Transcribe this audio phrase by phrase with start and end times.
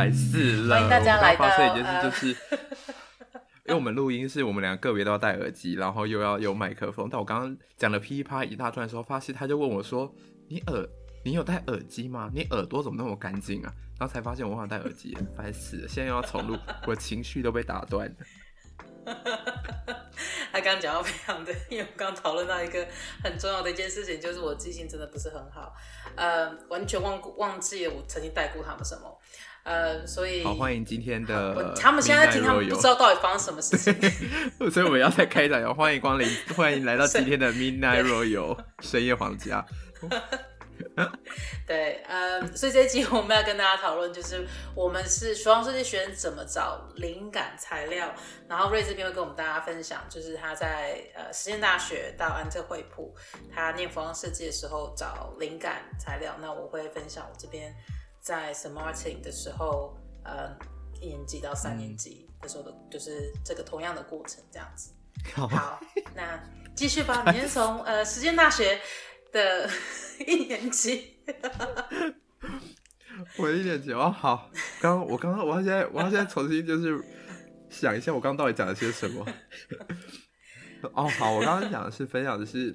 [0.00, 0.76] 烦死了！
[0.76, 1.44] 欢迎大家来到。
[1.44, 2.28] 发生一件事就是，
[3.68, 7.06] 因为我们录音是我们两个个别都要戴耳机，然后又要有麦克风。
[7.10, 10.10] 但我刚刚讲了噼里啪一大串的时候，发现他就问我说
[10.48, 10.88] ：“你耳，
[11.22, 12.30] 你有戴耳机吗？
[12.32, 15.88] 你耳朵怎么那么干净啊？”然后才发现我忘了戴耳机，烦死了！
[15.88, 18.16] 现在又要重录，我情绪都被打断了。
[20.52, 22.86] 他刚刚讲到非常的，因为我刚刚讨论到一个
[23.22, 25.74] 很重要的一件事情，就是我记性真的不是很好，
[26.16, 29.20] 呃，完全忘忘记了我曾经带过他们什么，
[29.62, 33.94] 呃，所以好欢迎今天的，他们现在听他们不知道到底发生什么事情，
[34.70, 39.64] 所以我们要再开展，欢迎光临， 欢迎来到今天的 Midnight Royal 深夜皇家。
[41.66, 48.12] 对，呃，所以这一集我们要跟大家讨论，就是我们是服装设计学院怎么找灵感材料。
[48.48, 53.14] 然后瑞这边会跟我们大家分享，就是他在呃实践大学到安特惠普，
[53.54, 56.34] 他念服装设计的时候找灵感材料。
[56.40, 57.72] 那我会分享我这边
[58.20, 58.72] 在 St.
[58.72, 60.56] Martin 的时候，呃，
[61.00, 64.92] 一年级到三年级的时候的，就是这个同样的过程，这样子。
[65.34, 65.80] 好，
[66.14, 66.42] 那
[66.74, 68.78] 继续吧， 你先从呃实践大学。
[69.32, 69.70] 的
[70.26, 71.16] 一年级，
[73.38, 77.00] 我一年级哦，好，刚我刚刚我要现在我要现在重新就是
[77.68, 79.24] 想一下我刚刚到底讲了些什么。
[80.94, 82.74] 哦，好，我刚刚讲的是分享的是，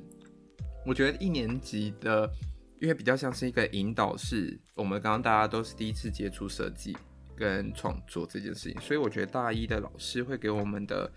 [0.86, 2.32] 我觉得一年级的，
[2.80, 6.95] 因为比较像是一个引导式，我们刚刚大家都是第一次接触设计
[7.36, 11.12] 跟创作这件事情，所以我觉得大一的老师会给我们的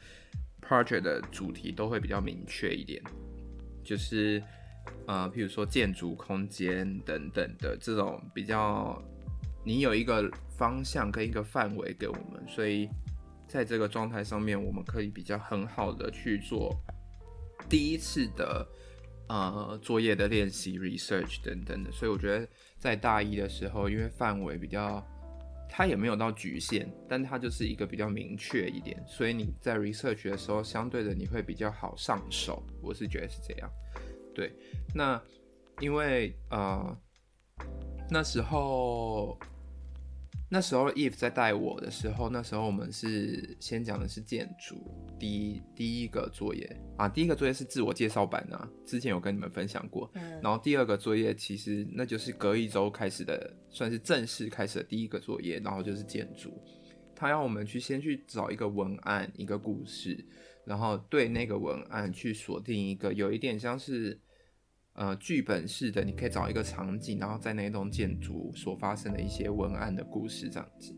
[0.61, 3.03] project 的主题都会比较明确一点，
[3.85, 4.43] 就是。
[5.07, 8.99] 呃，譬如说建筑空间等等的这种比较，
[9.63, 12.89] 你有一个方向跟一个范围给我们，所以
[13.47, 16.75] 在这个状态上面，我们可以比较很好的去做
[17.69, 18.67] 第一次的
[19.29, 21.93] 呃作业的练习、research 等等的。
[21.93, 22.49] 所以我觉得
[22.79, 25.07] 在大一的时候，因为范围比较，
[25.69, 32.63] 它也没有到局限，但它就是一个比较明确一点，所以你在 research 的时候，相对的你会比较好上手。
[32.83, 33.71] 我是觉得是这样。
[34.35, 34.53] 对，
[34.95, 35.21] 那
[35.81, 36.97] 因为呃
[38.11, 39.39] 那时候
[40.51, 44.77] 那时候 Eve 在带我的时候，那时候我们是先讲的是建筑
[45.19, 50.11] 第一第一个作业啊，第一个作业是自我介绍版啊，之前有跟你们分享过。
[50.15, 50.41] 嗯。
[50.43, 56.59] 然后第二个作业其实那就是隔一周开始的，算是正式开始的第一个作业，然后就是建筑，
[57.15, 60.25] 他要我们去先去找一个文案，一个故事，
[60.65, 64.19] 然后对那个文案去锁定一个有一点像是。
[64.99, 70.93] 呃，剧本式的，你可以找一个场景，然后在那栋建筑所发生的一些文案的故事这样子。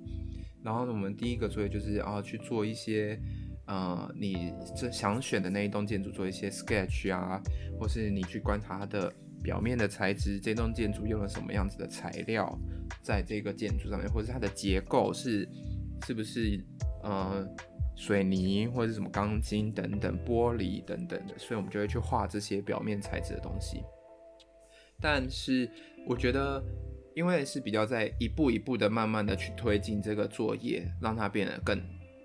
[0.64, 3.20] 然后，我们第一个作业就是要去做一些，
[3.66, 7.38] 呃，你这想选的那一栋建筑做一些 sketch 啊，
[7.78, 9.12] 或是你去观察它的
[9.42, 12.58] 表面的材质，这栋建筑用了什么样子的材料，
[13.02, 15.46] 在这个建筑上面，或者它的结构是
[16.06, 16.58] 是不是
[17.02, 17.46] 呃
[18.00, 23.82] 水泥或者是什么钢筋等等玻璃等等的，所以我们就会去画这些表面材质的东西。
[24.98, 25.70] 但是
[26.06, 26.64] 我觉得，
[27.14, 31.78] 因为是比较在一步一步的慢慢的去推进这个作业，让它变得更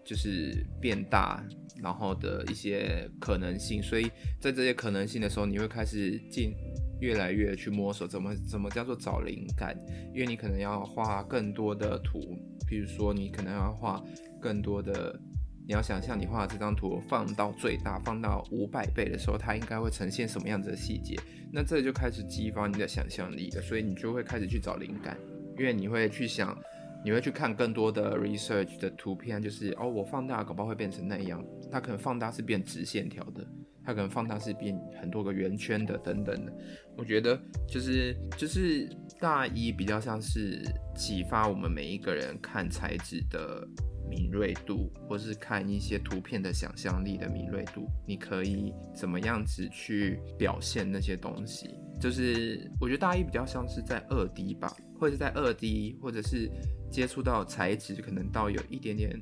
[0.06, 1.46] 就是变大，
[1.84, 4.10] 然后的一些可能性，所以
[4.40, 6.54] 在这些可能性的时候，你会开始进
[7.02, 9.78] 越来越去摸索怎么怎么叫做找灵感，
[10.14, 12.18] 因为你可能要画更多的图，
[12.66, 14.02] 比如说你可能要画
[14.40, 15.20] 更多的。
[15.68, 21.20] 你要想象你画的这张图放到最大，放到五百倍的时候，它应该会呈现什么样子的细节？
[21.52, 25.18] 那这就开始激发你的想象力了，所以你就会开始去找灵感，
[25.58, 26.56] 因为你会去想，
[27.04, 33.44] 你会去看更多的 research 的图片，就是哦，我放大搞不好会变成那样，它可能放大是变直线条的，
[33.84, 36.54] 它可能放大是变很多个圆圈的等等的。
[36.96, 38.88] 我觉得就是就是
[39.20, 40.62] 大一比较像是
[40.96, 43.68] 启发我们每一个人看材质的。
[44.10, 51.70] 敏锐度，或是看一些图片的想象力的敏锐度，你可以怎么样子去表现那些东西？
[52.00, 56.52] 就是我觉得大一比较像是在二 D 吧，或者在二 D，或者是
[56.92, 59.18] 接触到材质，可能到有一点点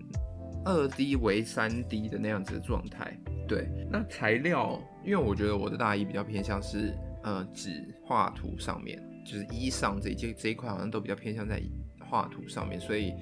[0.66, 3.16] 二 D 为三 D 的那样子的状态。
[3.48, 7.70] 对，那材料，因为我觉得我的大一比较偏向是呃纸
[8.04, 11.62] 画图上面，就是衣上这这这一块好像都比较偏向在
[12.00, 13.14] 画图上面，所以。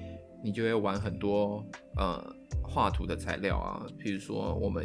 [0.42, 1.64] 你就会玩很多
[1.96, 2.22] 呃
[2.62, 4.84] 画图的材料啊，譬如说我们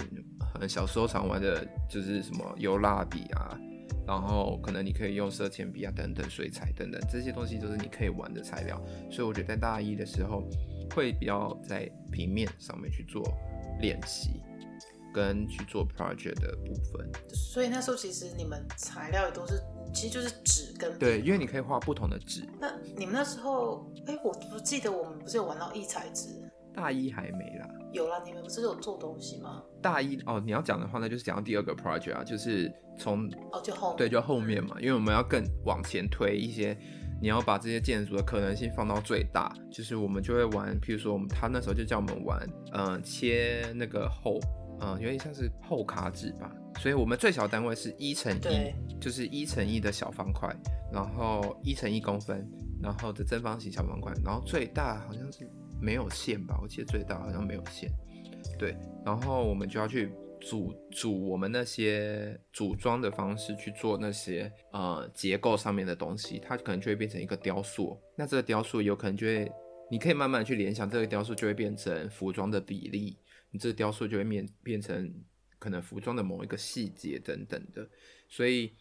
[0.54, 3.58] 很小时候常玩的就是什么油蜡笔啊，
[4.06, 10.44] 然后可能你可以用色铅笔啊等等水彩等等这些东西都是你可以玩的材料，所以我觉得在大一的时候
[10.94, 13.24] 会比较在平面上面去做
[13.80, 14.42] 练习
[15.18, 17.10] 跟去做 project 的部分。
[17.34, 19.60] 所以那时候其实你们材料也都是
[19.92, 20.96] 其实就是纸跟。
[21.00, 22.48] 对，因为你可以画不同的纸。
[22.60, 26.30] 那你们那时候，哎、欸，我不记得我们不是有玩到异彩纸？
[26.76, 27.68] 大一还没啦。
[27.92, 29.64] 有啦，你们不是有做东西吗？
[29.82, 36.78] 大一哦，你要讲的话，那就是讲到第二个 project 啊，就是从哦就后对就后面嘛，因为我们要更往前推一些，
[37.20, 44.40] 你要把这些建筑的可能性放到最大，就是我们就会玩，譬如说我们他那时候就叫我们玩，嗯、呃，切那个厚，
[44.80, 50.54] 嗯、呃，有点像是厚卡纸吧，所以我们最小单位是一乘一，就是一乘一的小方块，
[50.92, 52.48] 然后一乘一公分，
[52.82, 55.50] 然后的正方形小方块，然后最大好像是。
[55.80, 56.58] 没有线吧？
[56.60, 57.88] 我记得最大好像没有线。
[58.58, 58.76] 对，
[59.06, 67.96] 然后我们就要去组组我们那些组装的方式去做那些呃结构上面的东西，它可能就会变成一个雕塑。
[68.16, 69.52] 那这个雕塑有可能就会，
[69.92, 73.16] 你可以慢慢去联想，这个雕塑就会变成服装的比例，
[73.52, 75.14] 你这雕塑就会变变成
[75.60, 77.90] 可能服装的某一个细节等等的，
[78.28, 78.74] 所以。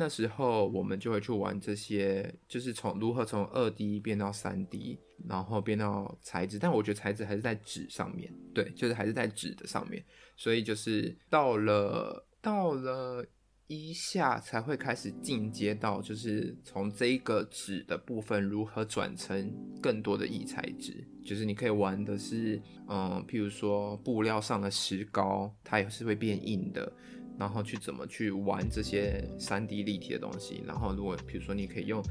[0.00, 4.96] 那时候我们就会去玩这些，就是从如何从二 D 变到三 D，
[5.28, 10.04] 然后变到材质，但我觉得材质还是在纸上面，对，就是还是在纸的上面，
[10.36, 13.26] 所以就是到了到了
[13.68, 26.92] 一下才会开始进阶到，就是从这个纸的部分如何转成更多的异材质，就是你可以玩的是，嗯，譬如说布料上的石膏，它也是会变硬的。
[27.38, 32.02] 然后去怎么去玩这些三 D 立体的东西，然后如果比如说你可以用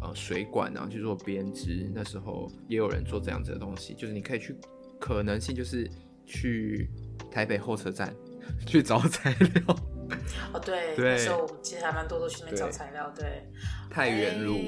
[0.00, 4.56] 呃水管然后去做编织，那时候也有人做这样子的东西，就是你可以去
[4.98, 5.88] 可能性就是
[6.26, 6.90] 去
[7.30, 8.12] 台北候车站
[8.66, 9.91] 去找材料。
[10.52, 13.24] 哦对，对， 那时候我们其实还蛮多都去那边找材料，对。
[13.24, 13.48] 对
[13.90, 14.58] 太原路，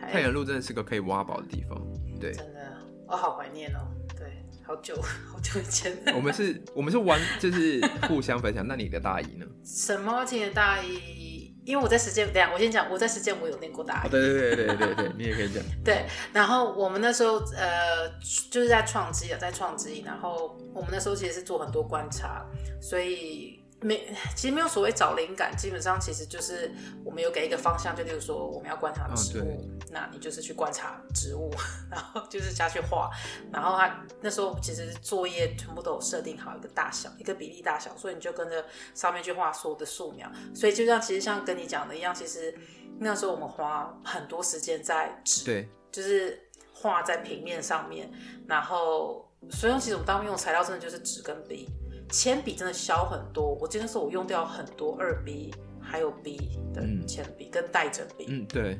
[0.00, 1.80] 太原路真的是个可以挖宝的地方，
[2.20, 2.32] 对。
[2.32, 2.60] 真的，
[3.06, 3.78] 我好怀念哦。
[4.18, 4.96] 对好久
[5.30, 8.66] 好久以前，我们是，我们是玩，就是互相分享。
[8.66, 9.46] 那你的大一呢？
[9.64, 10.24] 什么？
[10.30, 11.52] 你的大一？
[11.64, 14.10] 因为我在实践，等下我先讲，我在实践我有念过大一。
[14.10, 15.62] 对对对对对对，你也可以讲。
[15.84, 18.08] 对，然后我们那时候呃，
[18.50, 22.44] 就是在创基啊，在创基，然后我们那时候其实是做很多观察，
[22.80, 23.61] 所以。
[23.82, 26.72] 没，其实没有所谓找灵感，基本上其实就是
[27.04, 31.50] 我们有给一个方向，就例如说我们要观察植物，哦、那你就是去观察植物，
[31.90, 33.10] 然后就是加去画，
[33.52, 38.64] 然后他那时候其实作业全部都有设定好一个大小，一个比例大小，所以你就跟着
[38.94, 42.54] 上面去画所有的素描，所以就像其实像跟你讲的一样，其实
[43.00, 48.08] 那时候我们花很多时间在纸，对，就是画在平面上面，
[48.46, 51.68] 然后所以其实我们当面用材料真的就是纸跟笔。
[52.12, 58.26] 铅笔真的削很多，我记得那时候我用掉很多二 B 还有 B 的铅笔跟带针笔。
[58.28, 58.78] 嗯，对，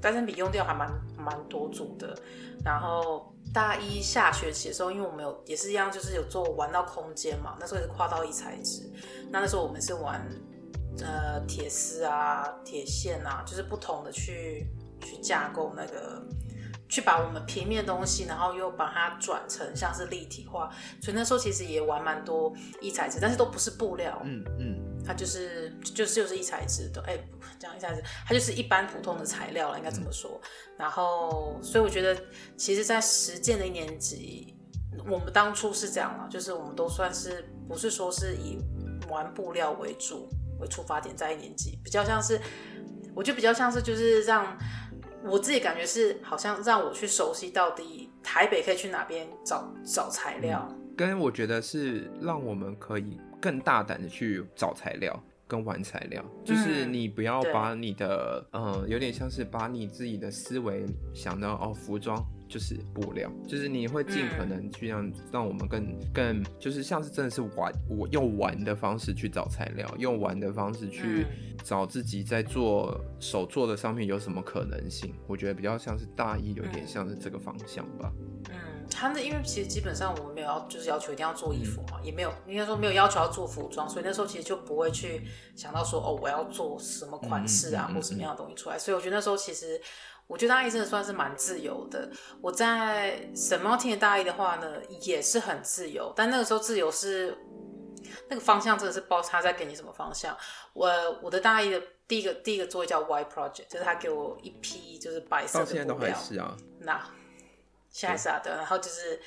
[0.00, 2.16] 带针笔用掉还蛮蛮多组的。
[2.62, 8.88] 然后大一下学期的时候，因为我们有也是一样，就是有做玩到空间嘛，那时候也是跨到一材质。
[9.30, 10.20] 那那时候我们是玩
[11.00, 14.68] 呃铁丝啊、铁线啊，就是不同的去
[15.00, 16.22] 去架构那个。
[16.88, 27.18] 去把我们平面的东西，然后又把它转成像是立体化，所以那时候其实也玩蛮多异材质，但是都不是布料，嗯嗯，它就是就是就是异材质的，哎，
[27.58, 30.40] 讲异材质，它就是一般普通的材料了，应该这么说。
[30.42, 30.48] 嗯、
[30.78, 32.16] 然后，所以我觉得，
[32.56, 34.54] 其实，在实践的一年级，
[35.10, 38.58] 我们当初是这样了，就是我们都算是不是说是以
[39.08, 40.28] 玩布料为主
[40.60, 42.40] 为出发点，在一年级比较像是，
[43.12, 44.56] 我觉得比较像是就是让。
[45.24, 55.22] 我自己感觉是，好像让我去熟悉到底台北可以去哪边找找材料，跟我觉得是让我们可以更大胆的去找材料。
[55.46, 60.84] 跟玩材料，就是你不要把你的嗯，呃，有点像是把你自己的思维
[61.14, 62.24] 想到哦，服装。
[62.48, 71.26] 就是布料，就是你会尽可能去让让我们更更，就是像是真的是玩，我用玩的方式去找材料，用玩的方式去
[71.64, 75.12] 找自己在做手做的商品有什么可能性。
[75.26, 78.12] 我觉得比较像是大一，有点像是这个方向吧。
[78.50, 78.54] 嗯，
[78.90, 88.78] 他们因为其实基本上我们没有要就是要求一定要做衣服嘛，嗯、也没有应该说没有要求要做服装，所以那时候其实就不会去想到说哦，我要做什么款式啊，或什么样的东西出来。
[88.78, 89.80] 所以我觉得那时候其实。
[90.28, 92.10] 我觉得大一真的算是蛮自由的。
[92.40, 94.66] 我在 Saint Martin 的大一的话呢，
[95.02, 96.12] 也是很自由。
[96.16, 97.38] 但那个时候自由是
[98.28, 100.36] 那个方向真的是不知道他在给你什么方向。
[100.72, 100.90] 我
[101.22, 105.84] 我的大一的第一个第一个作业叫 White Project，就是他给我一批就是白色的布料。
[105.84, 106.56] 到现在都还是啊。
[106.80, 107.00] 那
[107.96, 108.52] 现在是啊，对。
[108.52, 109.18] 然后就是，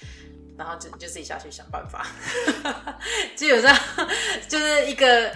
[0.57, 2.05] 然后就就自己下去想办法。
[3.35, 3.75] 基本上
[4.47, 5.33] 就是一个。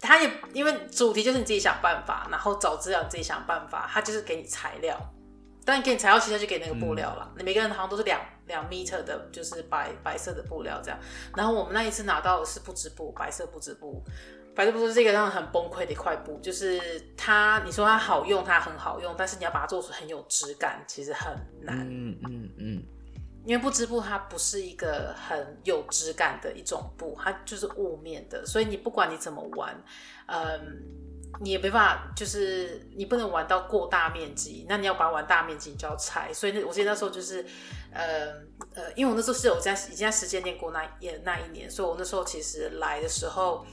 [0.00, 4.94] 他也因为主题就是你自己想办法，然后找资料你自己想办法，他就是给你材料，
[5.64, 11.00] 但给你材料其实就给那个布料了，你、嗯、每个人好像都是两两米的，就是白白色的布料这样。
[11.34, 14.04] 然后我们那一次拿到的是不织布，白色不织布，
[14.54, 16.80] 白色不是这个让人很崩溃的一块布，就是
[17.16, 21.86] 它，你说它好用，它很好用，但是你要把它做出很有质感，其实很难。
[21.88, 22.82] 嗯嗯嗯，
[23.44, 29.74] 因为不织布它不是一个很有质感的一种布，它就是雾面的，所以你不管你怎么玩，
[30.26, 31.04] 嗯。
[31.40, 36.32] 你也没办法，就是你不能玩到过大面积，那你要把它玩大面积，你就要拆。
[36.32, 37.44] 所以那我记得那时候就是，
[37.92, 38.26] 呃
[38.72, 43.66] 呃，因为我那时候是有在已经在实践练过那一那一年，所以我那时候其实来的时候，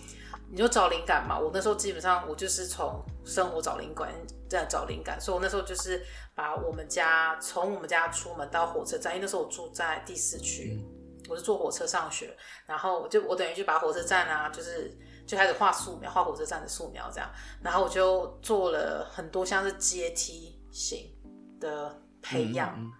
[0.52, 1.40] 你就找灵感嘛。
[1.40, 4.10] 我那时候基本上我就是从生活找灵感，
[4.50, 6.06] 在找灵感，所以我那时候就是
[6.36, 10.86] 把我们家从我们家出门到火车站，因为那时候我住在第四区，
[11.30, 14.96] 我是坐火车上学，然后我就我等于就把火车站啊，就是。
[15.24, 17.30] 就开始画素描，画火车站的素描这样，
[17.62, 21.10] 然后我就做了很多像是阶梯型
[21.58, 22.92] 的培养，嗯嗯、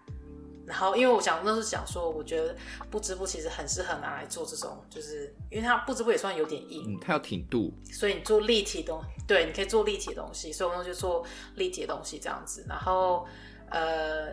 [0.72, 2.56] 然后因为我想那时候想说，我觉得
[2.90, 11.24] 不织布其实很适合拿来做这种，就是因为它不织布也算有点硬，嗯、它有挺度，所以你做立体东，对，你可以做立体的东西，所以我们就做
[11.56, 13.26] 立体的东西这样子，然后
[13.68, 14.28] 呃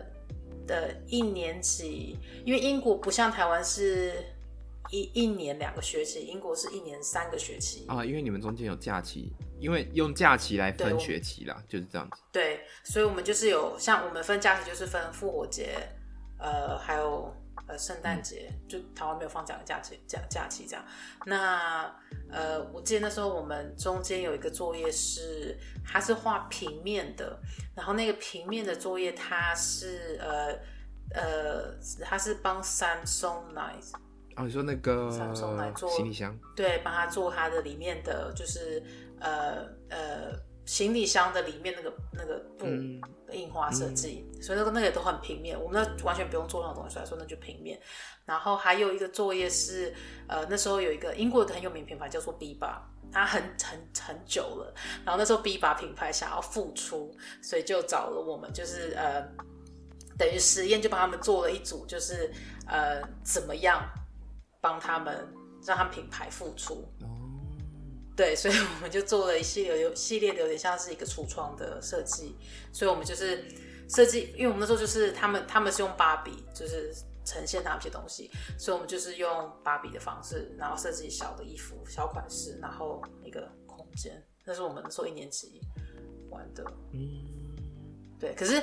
[0.66, 4.14] 的一年级，因为英国不像台湾是。
[4.92, 12.20] 一一年两个学期，英国是一年三个学期啊，因为你们中间有假期，因为用假期来分学期啦，就是这样子。
[12.32, 15.78] 对，所以我们就是有像我们分假期，就是分复活节，
[16.40, 17.32] 呃，还有
[17.66, 20.84] 呃圣诞节，嗯、就台湾没有放假的假期假假期这样。
[21.26, 21.94] 那
[22.30, 27.38] 呃，我记得那时候我们中间有一个作业是，它是画平面的，
[27.74, 30.58] 然后那个平面的作业它是呃
[31.14, 33.92] 呃，它是帮 Samsonite。
[34.36, 38.82] 哦，你说那个行李箱，对，帮他做他的里面的就是
[39.18, 40.32] 呃呃
[40.70, 42.64] 行李箱的里面那个那个布
[43.26, 47.80] 的印花设计，嗯、所以那个那个都很平面，我们那完全不用做那种东西，所以说那就平面。
[48.24, 49.92] 然后还有一个作业是，
[50.28, 52.78] 呃那时候有一个英国的很有名品牌叫做 Biba，
[53.10, 54.72] 它很很很久了，
[55.04, 57.12] 然后那时候 Biba 品牌想要复出，
[57.42, 59.26] 所以就找了我们，就是呃
[60.16, 62.32] 等于实验就帮他们做了一组，就是
[62.66, 63.82] 呃怎么样。
[64.62, 65.26] 帮他们
[65.64, 67.08] 让他们品牌复出，哦，
[68.16, 72.36] 对，所以我们就做了一系列有系列的，有点像是一个橱窗的设计。
[72.72, 73.44] 所以我们就是
[73.88, 84.22] 设计，因为我们那时候就是他们他们是用芭比，就是呈现他们一些东西，所以我们就是用芭比的方式，然后设计小的衣服、小款式，然后一个空间。
[84.44, 85.60] 那是我们那时候一年级
[86.28, 87.22] 玩的，嗯，
[88.18, 88.62] 对，可是。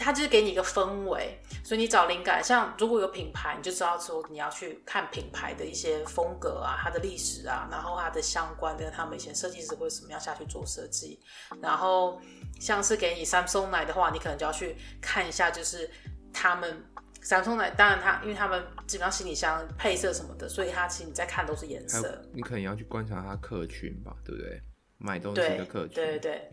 [0.00, 11.20] 它就是给你一个氛围，所以你找灵感，像如果有品牌，你就知道说你要去看品牌的一些风格啊，它的历史啊，然后它的相关的，他们以前设计师会怎么样下去做设计。
[11.60, 12.20] 然后
[12.58, 15.88] 像是给你 Samsonite 的话，你可能就要去看一下，就是
[16.32, 16.84] 他们
[17.22, 22.20] Samsung 奶当然它因为他们基本上行李箱配色什么的，所以它其实你在看都是颜色。
[22.32, 24.62] 你可能要去观察它客群吧，对不对？
[24.98, 25.94] 买东西的客群。
[25.94, 26.52] 对对对。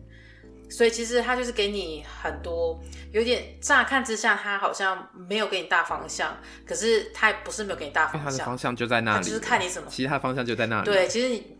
[0.69, 2.81] 所以其实他就是给你很多，
[3.11, 9.87] 有点乍看之下，他好像没有给你大方向，可是他也不是没有给你大方向，他的方向就在那里，就是看你怎么。
[9.89, 10.85] 其实它的方向就在那里。
[10.85, 11.57] 对，其实你，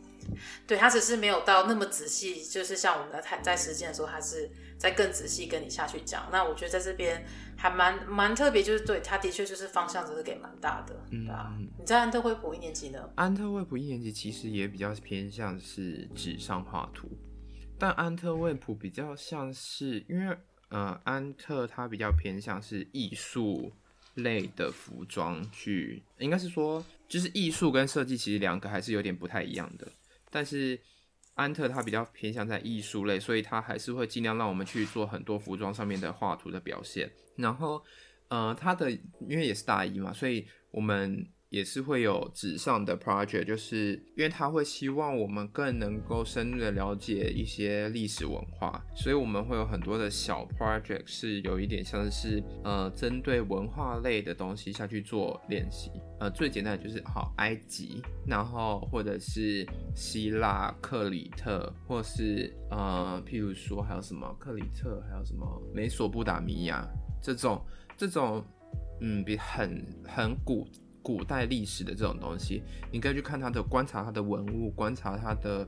[0.65, 6.27] 对，他只是没有到那么仔细，就是像我们在在实践的时候，他是在更仔细跟你下去讲。
[6.31, 11.53] 那我觉得在这边还蛮蛮特别，就是对他的确就是方向只是给蛮大的，嗯、对吧？
[11.79, 13.09] 你在安特惠普一年级呢？
[13.15, 17.09] 安特惠普一年级其实也比较偏向是纸上画图。
[17.79, 20.36] 但安特卫普比较像是，因为
[20.69, 23.72] 呃，安特它比较偏向是艺术
[24.15, 29.88] 类的服装去，应该是说，就是艺术跟设计其实两个还是有点不太一样的。
[30.31, 30.79] 但是
[31.36, 37.12] 安特它比较偏向在艺术类，所以它还是会尽量让我们去做很多服装上面的画图的表现。
[37.36, 37.84] 然后
[38.29, 41.27] 呃，它的因为也是大一嘛，所以我们。
[41.49, 55.89] 也是会有纸上的 project，就是因为他会希望我们更能够深入的了解一些历史文化，所以我们会有很多的小 project，是有一点像是呃针对文化类的东西下去做练习。
[56.19, 66.85] 呃，最简单的就是好埃及，然后或者是希腊克里特，或是呃譬如说还有什么克里特，还有什么美索不达米亚
[67.21, 67.63] 这种
[67.95, 68.43] 这种
[68.99, 70.67] 嗯比很很古。
[71.07, 72.61] 古代历史的这种东西，
[72.91, 75.65] 你可以去看他的观察，他的文物，观察他的，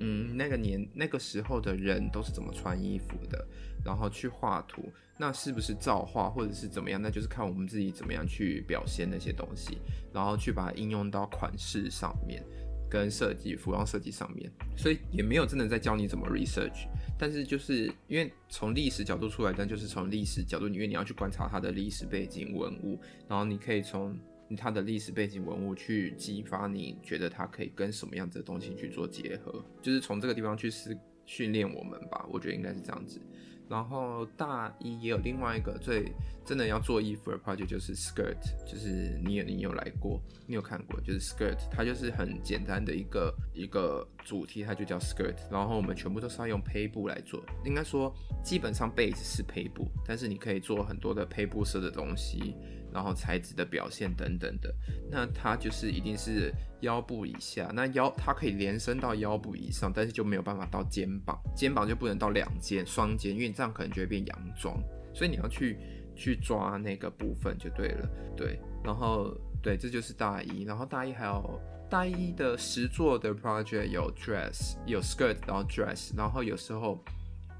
[0.00, 3.42] 嗯，那个年那个时候的人都是怎么穿衣服的，
[3.82, 7.00] 然后去画图，那是不是造画或者是怎么样？
[7.00, 9.78] 那就是看我们自己怎么样去表现那些东西，
[10.12, 12.44] 然后去把它应用到款式上面。
[12.88, 16.86] 跟设计、服装设计上面，所以也没有真的在教你怎么 research。
[17.18, 22.96] 但是就是因为从历史角度出来，但就是从历史角度，因为你要去观察它的历史背景文物，
[23.28, 24.16] 然后你可以从
[24.54, 32.26] 它的历史背景文物去激发你觉得它可以跟什么样子的东西去做结合，就是从这个地方去试训练我们吧。
[32.30, 33.20] 我觉得应该是这样子。
[33.68, 36.12] 然后大一也有另外一个最
[36.44, 45.34] 真的要做衣服的 project，就是 skirt，就是你有你有来过，你有看过，就是 skirt，它就是很简单的一个一个主题，它就叫 skirt。
[45.50, 52.54] 然后我们全部都是要用胚布来做，应该说基本上 base 是胚布，但是你可以做很多的胚布色的东西。
[52.96, 54.74] 然后材质的表现等等的，
[55.10, 56.50] 那它就是一定是
[56.80, 65.76] 腰部以下，那腰它可以连伸到腰部以上，但是就没有办法到肩膀，肩膀就不能到两肩、双肩，因为你这样可能就会变洋装，所以你要去
[66.14, 69.30] 去抓那个部分就对了，对，然后
[69.62, 71.60] 对，这就是大衣，然后大衣还有
[71.90, 77.04] 大一的实作的 project 有 dress，有 skirt，然后 dress，然后有时候。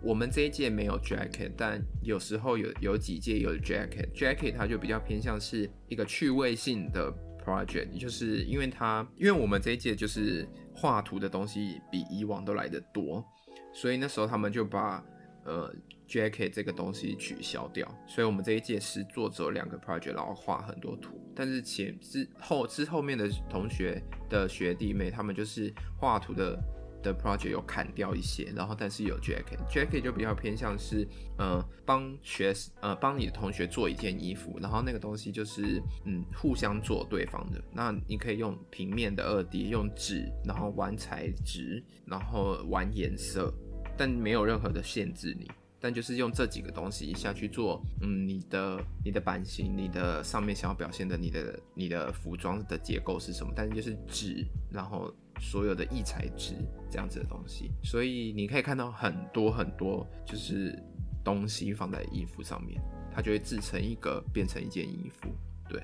[0.03, 4.09] 我们这一届没有 jacket，但有时候有有几届有 jacket。
[4.15, 7.13] jacket 它就比较偏向是一个趣味性的
[7.45, 13.25] project，就是因为它，因为我们这一届就是画图的东西比以往都来得多，
[13.73, 15.05] 所以那时候他们就把
[15.45, 15.75] 呃
[16.07, 21.21] jacket 这个东西取消掉，所以我们这一届是作只有两个 project，然后画很多图。
[21.35, 24.01] 但是前之后之后面的同学
[24.31, 26.57] 的学弟妹，他们就是画图的。
[27.07, 31.07] 的 project 有砍掉一些，然后但是有 jacket，jacket 就比较偏向是，
[31.39, 43.53] 呃，帮学呃帮你的同学做一件衣服，然后那个东西就是嗯互相做对方的，那你可以用平面的二 D，用纸，然后玩材质，然后玩颜色，
[43.97, 53.53] 但没有任何的限制你，但就是用这几个东西下去做，嗯，你的你的版型，你的上面想要表现的你的你的服装的结构是什么？
[53.55, 55.15] 但是就是纸，然后。
[55.39, 56.55] 所有的异材质
[56.91, 60.75] 这样子的东西，所以你可以看到很多很多就是
[61.23, 62.81] 东西放在衣服上面，
[63.15, 65.29] 它就会制成一个变成一件衣服。
[65.69, 65.83] 对，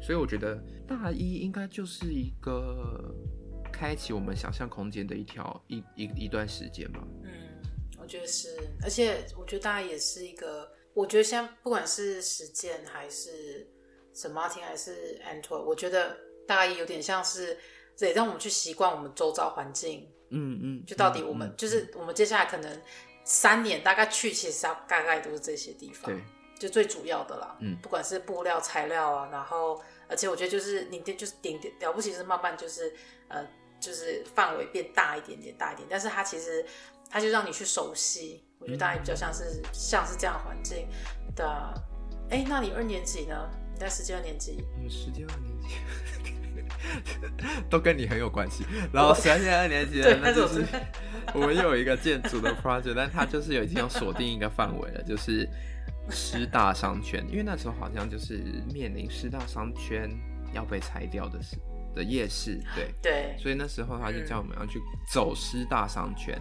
[0.00, 3.14] 所以我觉得大一应该就是一个
[3.72, 7.02] 开启我们想象空间的一条一一一段时间吧。
[7.24, 7.32] 嗯，
[7.98, 13.66] 我觉得是，而且我觉得大一也是一个，我觉得像不管是实践还是
[14.14, 17.58] 圣马丁还是安特，我觉得大一有点像是。
[17.96, 22.82] 这也让我们去习惯我们周遭环境，嗯嗯，就到底我们、就是我们接下来可能
[23.24, 26.22] 三年大概去，其实大概都是这些地方，对，
[26.58, 32.94] 就最主要的啦，嗯，不管是布料材料啊，然后而且我觉得就是你就是点点了不起，是慢慢就是
[33.28, 33.42] 呃
[33.80, 36.64] 就是范围变大一点点大一点，但是它其实
[37.08, 40.86] 它就让你去熟悉，我觉得大概比较像是、嗯、像是这样的环境
[41.34, 41.74] 的，
[42.30, 43.48] 哎，那你二年级呢？
[43.72, 44.64] 你在十几二年级？
[44.78, 45.68] 嗯，十几二年级。
[47.68, 48.64] 都跟你很有关系。
[48.92, 50.64] 然后实践二年级的，那就是
[51.34, 55.48] 我们又有一个建筑的 project，但它就是有已经有锁定一个范围了，就是
[56.10, 57.24] 师大商圈。
[57.30, 60.10] 因为那时候好像就是面临师大商圈
[60.52, 61.56] 要被拆掉的是
[61.94, 63.36] 的夜市，对对。
[63.38, 64.80] 所以那时候他就叫我们要去
[65.12, 66.38] 走师大商圈，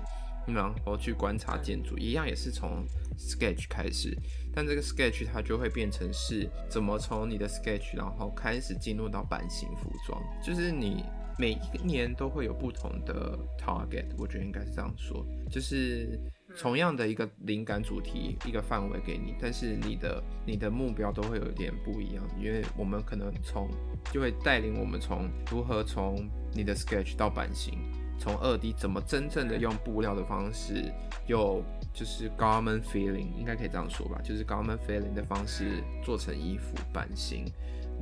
[0.48, 2.86] 然后去观察建筑，一样也是从
[3.18, 4.16] sketch 开始。
[4.56, 11.04] 但这个 sketch 它就会变成是怎么从你的 sketch 然后开始进入到版型服装，就是你
[11.38, 16.18] 每一年都会有不同的 target，我觉得应该是这样说，就是
[16.58, 23.70] 同样的一个灵感主题一个范围给你，但是你的你的目标都会有点不一样，因为我们可能从
[24.14, 27.78] 就会带领我们从如何从你的 sketch 到版型，
[28.18, 30.90] 从二 D 怎么真正的用布料的方式
[31.28, 31.62] 又。
[31.96, 37.46] 就是 garment feeling，应该可以这样说吧，就是 garment feeling 的方式做成衣服版型，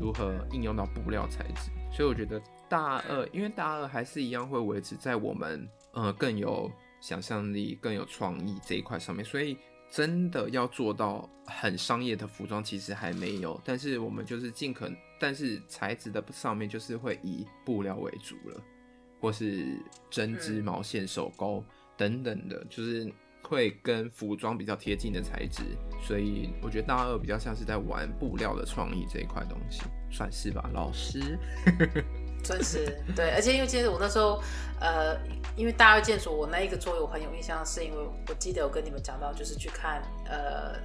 [0.01, 1.69] 如何应用到布料材质。
[1.91, 9.23] 所以我觉得大二，因为大二还是一样会维持在我们呃更有想象力、更有创意这一块上面。
[9.23, 9.55] 所以
[9.91, 13.61] 真的要做到很商业的服装，其实还没有。
[13.63, 18.59] 但是我们就是尽可能，但是材质的上面就是会以布料为主了，
[19.21, 19.77] 或是
[20.09, 21.63] 针织、毛线、手工
[21.95, 23.13] 等等的，就是。
[23.47, 25.63] 会跟服装比较贴近的材质，
[26.01, 31.37] 所以我觉得大二比较像是在玩布料的创意这一块东西，算是吧，老师。
[32.43, 34.41] 算是对，而且因为其实我那时候，
[34.77, 35.17] 呃，
[35.55, 40.77] 因为大二建筑，我那一个作业我很有印象，是因为我记得有跟你们讲到，就是去看呃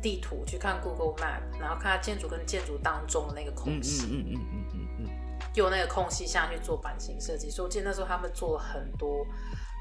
[0.00, 5.08] 地图，去看 Google Map，然后看它建筑跟建筑当中的那个空隙，嗯嗯嗯嗯嗯嗯，
[5.56, 9.26] 用那个空隙下去做版型设计，所以我记得那时候他们做了很多。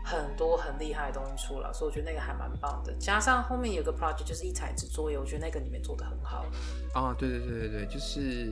[0.10, 2.91] 很多很厉害的东西出来，所以我觉得那个还蛮棒的。
[2.93, 6.48] 加上后面有个 project 就是异材质作业，我觉得那个里面做的很好。
[6.95, 8.52] 啊，对对对对对，就是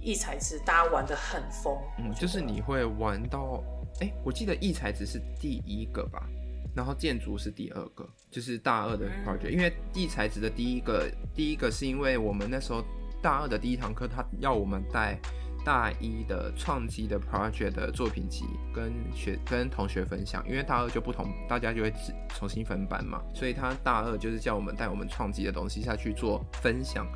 [0.00, 1.76] 异材质大家玩的很疯。
[1.98, 3.62] 嗯，就是你会玩到，
[4.00, 6.26] 哎、欸，我记得异材质是第一个吧，
[6.74, 12.82] 然后建筑是第二个，就是大二的 project，、嗯、因为异材质的第一个，第一个是因为我们那时候
[13.22, 15.18] 大二的第一堂课，他要我们带。
[15.68, 21.92] 大一的创基的 project 的作品集跟学跟同学分享，因为大二就不同，大家就会
[22.30, 27.06] 重新分班嘛，所以他大二就是叫我们带我们创基的东西下去做分享，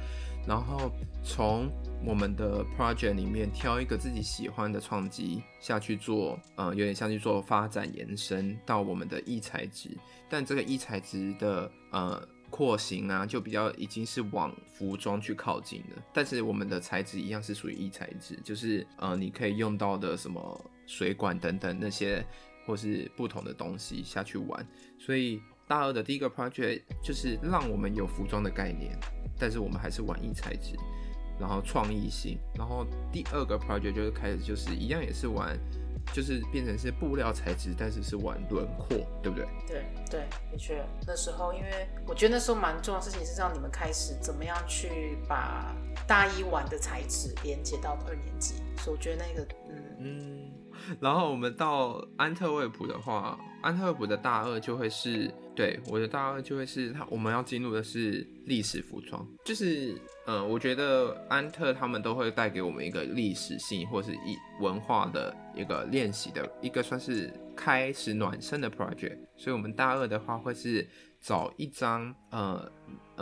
[0.46, 0.92] 然后
[1.24, 1.66] 从
[2.04, 9.96] 我们的 project 里面挑一个自己喜欢的创基下去做，呃，有点像去做发展延伸到我们的异材质，
[10.28, 12.22] 但这个异材质的呃。
[12.52, 22.22] 廓形啊，就比较已经是往服装去靠近的，但是我们的材质一样是属于异材质，就是呃，你可以用到的什么水管等等那些，
[22.66, 24.66] 或是不同的东西下去玩。
[24.98, 28.94] 所以大二的第一个 project 就是让我们有服装的概念，
[29.38, 30.76] 但是我们还是玩异材质，
[31.40, 32.38] 然后创意性。
[32.54, 35.58] 然后第二个 project 就是开始就是一样也是玩。
[36.12, 39.46] 就是变成是布料材质，但是是玩轮廓，对不对？
[39.66, 40.84] 对对，的确。
[41.06, 45.74] 那时候，因为我觉得那时候蛮重要的事情是让你们开始怎么样去把
[46.06, 50.52] 大一玩的材质连接到二年级，所以我觉得那个，嗯嗯。
[51.00, 59.96] 然后我们到安特卫普的话，安特卫普的大二就会是，对，我的大二就会是他，我们要进入的是历史服装，就是。
[60.24, 70.88] 嗯，我觉得安特他们都会带给我们一个历史性或是一文化的一个练习的一个算是开始暖身的 project，所以我们大二的话会是
[71.20, 72.70] 找一张呃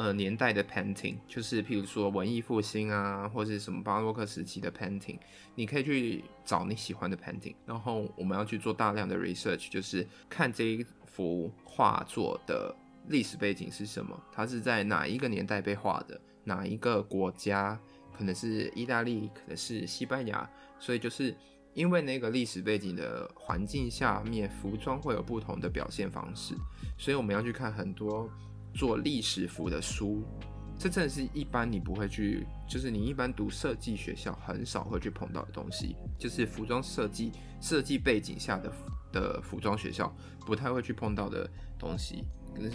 [0.01, 5.19] 呃年代的 painting，就是譬如说文艺复兴啊，或是什么巴洛克时期的 painting，
[5.55, 12.75] 你可以去找你喜欢的 painting，然后我们要去做大量的 research，就是看这一幅画作的
[13.09, 16.19] 历史背景是什么，它是在哪一个年代被画的。
[16.43, 17.79] 哪一个国家，
[18.17, 21.37] 可能是意大利，可能是西班牙，所以就是
[21.75, 26.55] 因为那个历史背景的环境下面，服装会有不同的表现方式，
[26.97, 28.29] 所以我们要去看很多
[28.75, 30.23] 做历史服的书，
[30.79, 38.73] 这真的是一般你不会去，就是你一般读设计学校很少会去碰到的东西，就是服装设计设计背景下的
[39.13, 40.15] 的服装学校
[40.47, 42.25] 不太会去碰到的东西，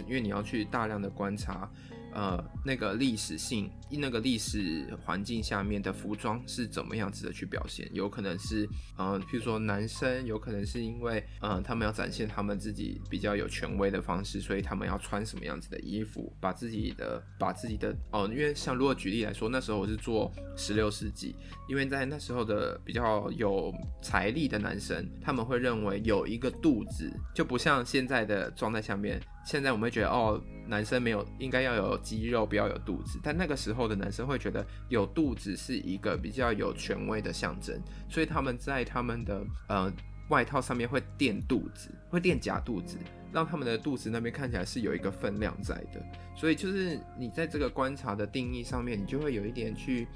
[0.06, 1.70] 因为你要去大量的观察。
[2.16, 7.86] 呃，那个历史性，那个历史环境下面的服装是怎么样子的去表现？
[7.92, 21.36] 有可能是，呃，譬如说男生，有可能是因为，呃，他们要展现他们自己比较有权威的方式，所以他们要穿什么样子的衣服，把自己的，把自己的，哦、因为像如果举例来说，那时候我是做十六世纪，
[21.68, 29.20] 因为在那时候的比较有财力的男生，他们会认为有一个肚子就不像现在的状态下面。
[29.46, 33.18] 现在我们会觉得哦，男生没有应该要有肌肉，不要有肚子。
[33.22, 39.90] 但那个时候的男生会觉得有肚子是一个比较有权威的象征，所以他们在他们的呃
[40.28, 42.98] 外套上面会垫肚子，会垫假肚子，
[43.32, 46.04] 让他们的肚子那边看起来是有一个分量在的。
[46.36, 50.06] 所以就是你在这个观察的定义上面，你就会有一点去。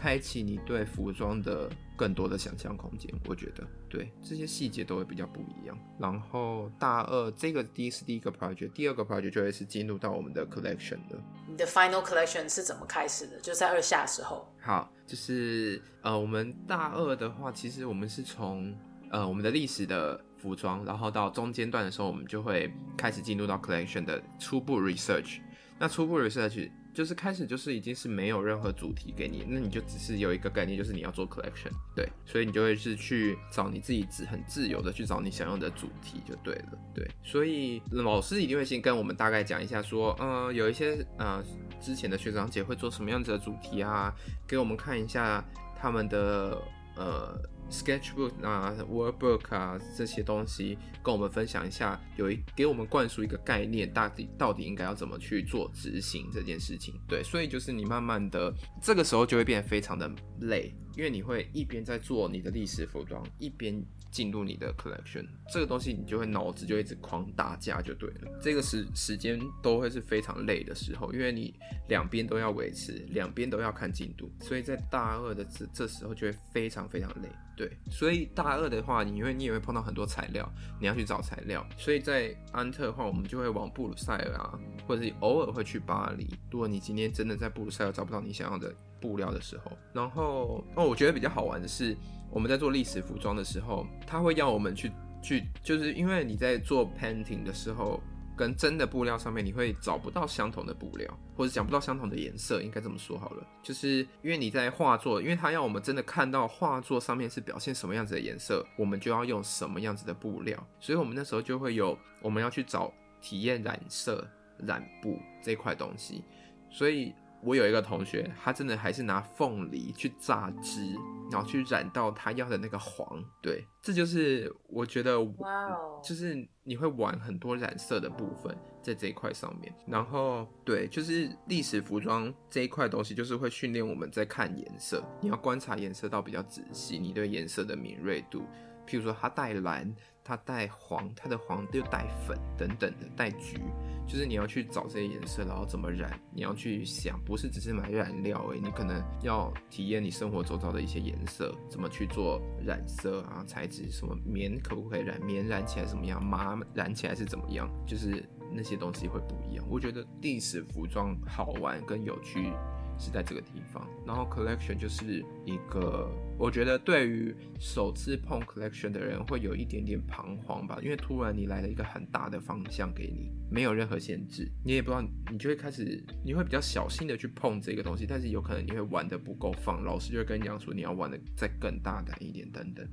[0.00, 5.76] 开启你对服装的更多的想象空间，我觉得对这些细节都会比较不一样。
[5.98, 11.20] 然后大二这个第一是第一个 project，第二个 project 就会是进入到我们的 collection 了。
[11.48, 13.40] 你的 final collection 是怎么开始的？
[13.40, 14.48] 就在二下的时候。
[14.60, 18.72] 好，就是呃，我们大二的话，其实我们是从
[19.10, 25.40] 呃我们的历史的服装，然后到中间段的时候，我们就会开始进入到 collection 的初步 research。
[25.80, 26.70] 那初步 research。
[26.98, 41.40] 就是开始就是已经是没有任何主题给你，那你就只是有一个概念，就是你要做 collection，对，所以你就会是去找你自己自很自由的去找你想要的主题就对了，对，所以老师一定会先跟我们大概讲一下，说，嗯，有一些呃
[41.80, 44.12] 之前的学长姐会做什么样子的主题啊，
[44.44, 45.44] 给我们看一下
[45.80, 46.60] 他们的
[46.96, 47.40] 呃。
[47.70, 56.94] Sketchbook 啊，Wordbook 啊，这些东西跟我们分享一下，有一给我们灌输一个概念，到底到底应该要怎么去做执行这件事情。
[57.06, 58.52] 对，所以就是你慢慢的，
[58.82, 63.84] 这个时候就会变得非常的累，因为你会一边在做你的历史服装，一边。
[64.10, 68.38] 进入你的 collection，这个东西你就会脑子就一直狂打架就对了。
[68.40, 71.54] 这个时时间都会是非常累的时候，因为你
[71.88, 77.28] 两边都要维持，两边都要看进度，所以在大二的这这时候就会非常非常累。
[77.56, 80.48] 对，所以大二的话，你因为你也会碰到很多材料，
[80.80, 81.66] 你要去找材料。
[81.76, 86.28] 所以在安特的话，我们就会往布鲁塞尔啊，或者是偶尔会去巴黎。
[86.52, 91.96] 如果你今天真的在布鲁塞尔找不到你想要的布料的时候，然后哦，我觉得比较好玩的是。
[92.30, 98.00] 我们在做历史服装的时候，他会要我们去去，就是因为你在做 painting 的时候，
[98.36, 103.46] 跟真的布料上面，你会找不到相同的布料，或者讲不到相同的颜色，应该这么说好了。
[103.62, 114.24] 就是因为你在画作，因为他要我们真的看到画作上面是表现什么样子的颜色，我们就要用什么样子的布料，所以我们那时候就会有我们要去找体验染色、
[114.58, 116.22] 染布这块东西，
[116.70, 117.14] 所以。
[117.42, 120.94] 我有一个同学，他真的还是拿凤梨去榨汁，
[121.30, 123.22] 然后去染到他要的那个黄。
[123.40, 129.72] 对，这就是我觉得，哇哦，就是你会玩很多染色的部分在这一块上面。
[129.86, 138.42] 然后，对，就是历史服装这一块东西，就是会训练我们在看颜色，你要观察颜色到比较仔细，你对颜色的敏锐度。
[138.86, 139.94] 譬如说，它带蓝，
[140.28, 143.58] 它带黄，它的黄又带粉等等的，带橘，
[144.06, 159.64] 就是你要去找这些颜色，然后怎么染，你要去想，不是只是买染料诶，你可能要体验你生活周遭的一些颜色，怎么去做染色啊，材质什么棉可不可以染，棉染起来怎么样，麻染起来是怎么样，就是那些东西会不一样。
[159.66, 162.52] 我觉得历史服装好玩跟有趣。
[163.00, 182.86] 是在这个地方，然后 collection 就是一个，我觉得对于首次碰 collection 的人会有一点点彷徨吧，因为突然你来了一个很大的方向给你，没有任何限制，你也不知道，你就会开始，你会比较小心的去碰这个东西，但是有可能你会玩的不够放，老师就会跟你讲说你要玩的再更大胆一点等等。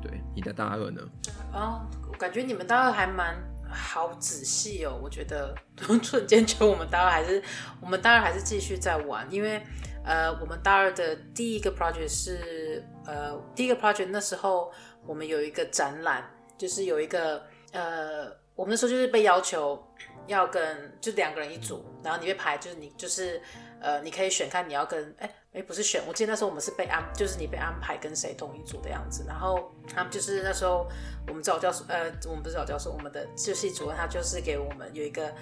[0.00, 1.02] 对，你的大二呢？
[1.52, 3.36] 啊，我感觉你们大二还蛮。
[3.68, 5.52] 好仔细哦，我觉得
[6.00, 7.42] 瞬间觉得我们大二还是
[7.80, 9.60] 我们大二还是继续在玩，因为
[10.04, 12.38] 呃，我们大二的第一个 project 是
[13.06, 14.72] 呃，第一个 project 那时候
[15.06, 16.24] 我们有一个展览，
[16.58, 19.82] 就是有一个呃，我们那时候就是被要求
[20.26, 23.40] 要跟就两个人一组，然后你被排就是你就是
[23.80, 25.30] 呃，你可以选看你要跟哎。
[25.56, 29.24] 哎，不是选，我记得那时候我们是被安，就是你被安排跟谁同一组的样子。
[29.26, 30.86] 然后他们就是那时候
[31.26, 35.32] 我们找教授，呃，我们不是找教授，我们的就是主任他就是给我们有一个，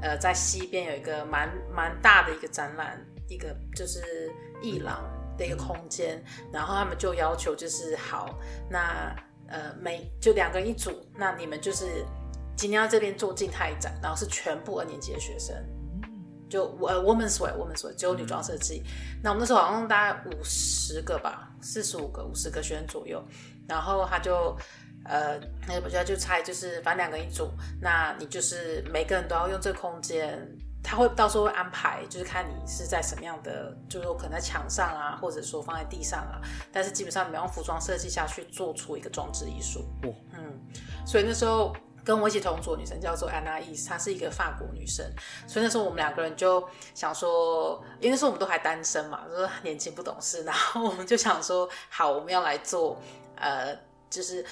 [0.00, 4.30] 呃，在西边有一个蛮蛮大的一个展览，一个就是
[4.62, 5.02] 艺廊
[5.36, 6.22] 的一个空间。
[6.52, 8.38] 然后他们就要求就是好，
[8.70, 9.14] 那
[9.48, 12.04] 呃每就两个人一组，那你们就是
[12.56, 15.54] 今天要这边做静态展，然后是全部二年级的学生。
[16.46, 18.82] 就呃，Women's Wear，Women's Wear，只有女装设计。
[18.84, 23.20] 嗯、那我们那时候好像大概五十个吧，四十五个，五十个学生左右。
[23.66, 24.56] 然后他就
[25.04, 27.50] 呃，那个不就就猜，就是反正两个人一组。
[27.80, 30.38] 那你就是每个人都要用这个空间，
[30.84, 36.38] 他会到时候会安排，就是看你是在什么样的，就是说可能在墙上啊，或者说放在地上啊。
[36.70, 39.80] 但是基本上你要用服装设计下去做出一个装置艺术。
[40.02, 40.60] 哦、嗯，
[41.06, 41.74] 所以那时候。
[42.06, 45.10] 跟我一起同组的女生叫做 Anna East，她是一个法国女生，
[45.46, 46.62] 所以那时候我们两个人就
[46.94, 53.00] 想说，因为那时候我们都还单身嘛，就是年轻不懂事，然后我们就想说，好，我们要来做
[53.36, 53.74] 呃，
[54.10, 54.44] 就是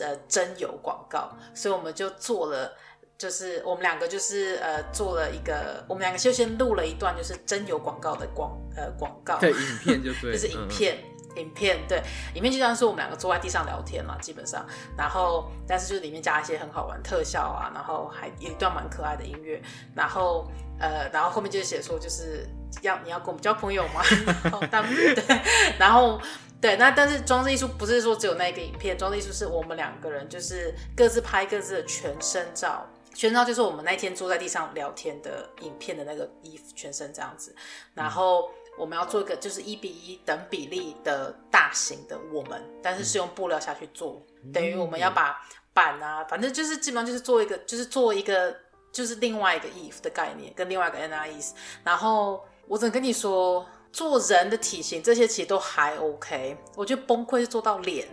[0.00, 2.76] 呃真油广告，所以我们就做了，
[3.18, 10.96] 就是我们两个就是呃做了一个，我们两个就先录了一段就是真有广告的广呃广告，对，影片就对，就 是影片。
[10.96, 12.02] 嗯影片对，
[12.32, 19.60] 影片就像是我们两个坐在地上聊天嘛，基本上，然后但是就是里面加一些很好玩特效啊，然后还有一段蛮可爱的音乐，
[19.94, 20.50] 然后
[20.80, 22.48] 呃，然后后面就写说就是
[22.80, 24.00] 要你要跟我们交朋友吗？
[24.44, 25.40] 然后当对，
[25.78, 26.18] 然后
[26.58, 37.54] 对，那但是装置艺术不是说只有那一个影片，装置艺术是我们两个人就是各自拍各自的全身照，全身照就是我们那天坐在地上聊天的影片的那个衣服全身这样子，
[37.94, 38.42] 然后。
[38.42, 45.34] 嗯我们要做一个就是一比一等比例的大型的我们，但是是用布料下去做，嗯、等于我们要把
[45.72, 48.54] 板啊，反正就是基本上就是做一个，就是做一个，
[48.92, 51.52] 就是另外一个 Eve 的概念，跟另外一个 Anais。
[51.82, 58.06] 然后我只能跟你说，做人的体型这些其实都还 OK，我觉得崩溃是做到脸。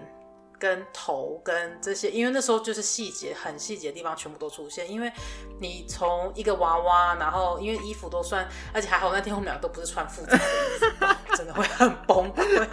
[0.64, 4.90] 跟头跟这些，因为那时候就是细节很细节的地方全部都出现。
[4.90, 5.12] 因为
[5.60, 12.66] 你从一个娃娃，然后因为衣服都算，而且还好那天我们俩都不是穿复杂的， 真的会很崩溃。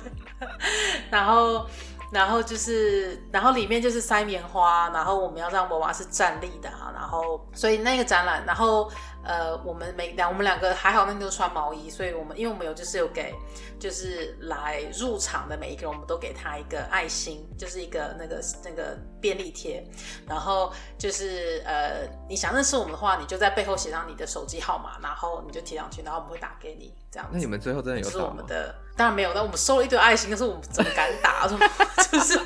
[1.11, 1.67] 然后，
[2.13, 8.89] 然后就是，然后里面就是塞棉花，然后我们要让娃娃是站立的啊，然后所以那个展览，然后。
[9.23, 13.35] 呃，我们每两我们两个还好，那天都穿毛衣，所以我们因为我们有就是有给，
[13.79, 19.85] 就是来入场的每一个人，我们都给他一个爱心，就是一个那个那个便利贴，
[20.27, 26.95] 然后就是呃，你想认识我们的话，你就在背后写上你的手机号码，然后你就贴上去，然后我们会打给你。
[27.11, 27.33] 这样子。
[27.35, 28.25] 那你们最后真的有打吗？
[28.25, 31.47] 是我们的，当然没有，但我们收了一堆爱心，但是我们怎么敢打？
[32.11, 32.41] 就是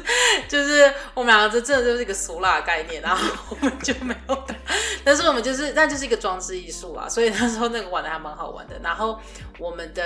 [0.47, 4.55] 就是我们两个这真的就是一个俗辣的概念，然后我们就没有打。
[5.03, 8.79] 但是我们就是，那就是一个装置艺术啊，所以那时候那个玩的还蛮好玩的。
[8.83, 9.19] 然后
[9.59, 10.03] 我们的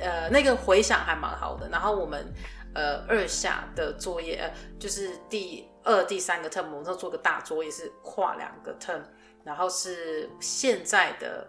[0.00, 1.68] 呃那个回响还蛮好的。
[1.68, 2.32] 然后我们
[2.74, 9.02] 呃二下的作业，呃就是第二、第三个 term，我们都做个大作业，是跨两个 term
[9.44, 11.48] 然后是现在的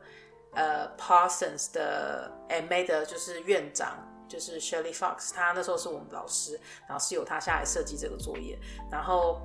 [0.57, 8.59] 呃 Parsons 的 MA 的就是院长，就是 Shirley Fox，他那时候是我们老师，然后是由他下来设计这个作业，
[8.91, 9.39] 然后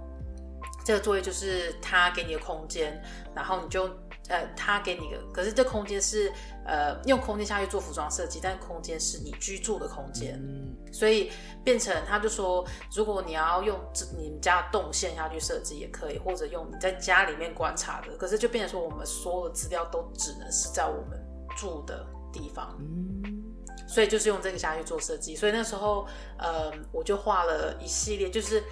[0.84, 3.00] 这个作业就是他给你的空间，
[3.36, 3.88] 然后你就。
[4.28, 6.32] 呃，他给你个，可是这空间是
[6.64, 11.32] 呃用空间下去做服装设计，但空间是你居住的空间，嗯、所以
[11.64, 13.78] 变成他就说，如果你要用
[14.16, 21.20] 你们家的动线下去设计也可以，或者用你在家里面观察的，可是就变成说我们所有的资料都只能是在我们
[21.56, 23.42] 住的地方，嗯、
[23.88, 26.06] 所以就是用这个下去做设计，所以那时候
[26.38, 28.62] 呃我就画了一系列就是。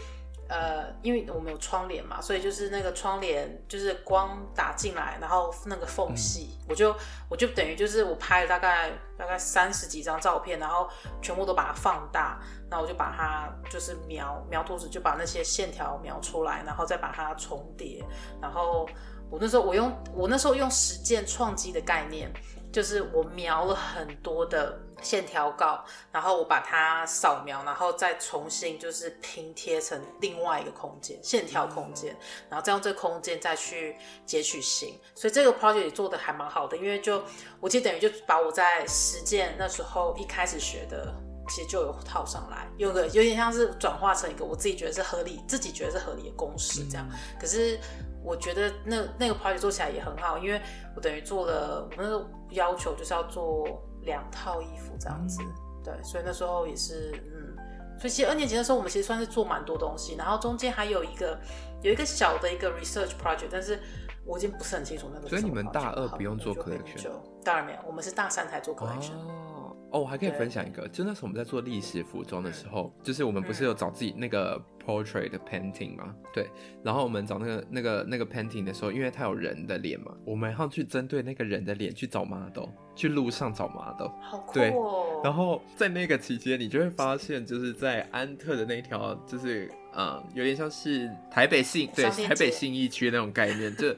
[0.50, 6.92] 呃，因为我们有窗帘嘛，所以就是那个窗帘，就是光打进来，然后那个缝隙，嗯、我就
[7.28, 10.88] 我就等于就是我拍了大概大概三十几张照片，然后
[11.22, 18.04] 全部都把它放大，然后我就把它就是描描图纸，就把那些线条描出来，然后再把它重叠，
[18.42, 18.88] 然后
[19.30, 22.28] 我那时候我用我那时候用实践创机的概念。
[22.72, 32.16] 就是我描了很多的线条稿，然后我把它扫描，然后再重新就是拼贴成另外一个空间，线条空间，
[32.48, 37.22] 然后再用这个空间再去截取形，所以这个 project 也做的还蛮好的，因为就
[37.59, 41.12] 我其实等于就把我在实践那时候一开始学的，
[41.50, 47.06] 其实就有套上来，有个有点像是转化成一个我自己觉得是合理，自己觉得是合理的公式这样，
[47.38, 47.78] 可是。
[48.22, 50.60] 我觉得那那个 project 做起来也很好，因为
[50.94, 57.56] 我等于做了，我那个要求就是要做两套衣服这样子，嗯、对，所以那时候也是，嗯，
[57.98, 61.40] 所以其实二年级的时候我们其实算是做蛮多东西，然后中间还有一个
[61.80, 63.80] 有一个小的一个 research project，但是
[64.26, 65.26] 我已经不是很清楚那个。
[65.26, 67.10] 所以你们大二不用做 collection？
[67.42, 69.14] 当然没有，我们是大三才做 collection。
[69.14, 69.49] 哦，
[69.90, 74.61] 哦，我还可以分享一个，就那时候我们在做历史服装的时候，嗯、就是我们不是有找自己那个。
[74.83, 76.48] Portrait painting 吗，对，
[76.83, 84.53] 然后我们找那个那个那个 painting 的时候，因为它有人的脸嘛，我们要去针对那个人的脸去找 model，去路上找 model，好酷哦。
[84.55, 84.74] 对，
[85.22, 93.94] 然后在那个期间，你就会发现，就是在安特的那条，就是嗯，有点像是台北信对台北信义区那种概念，就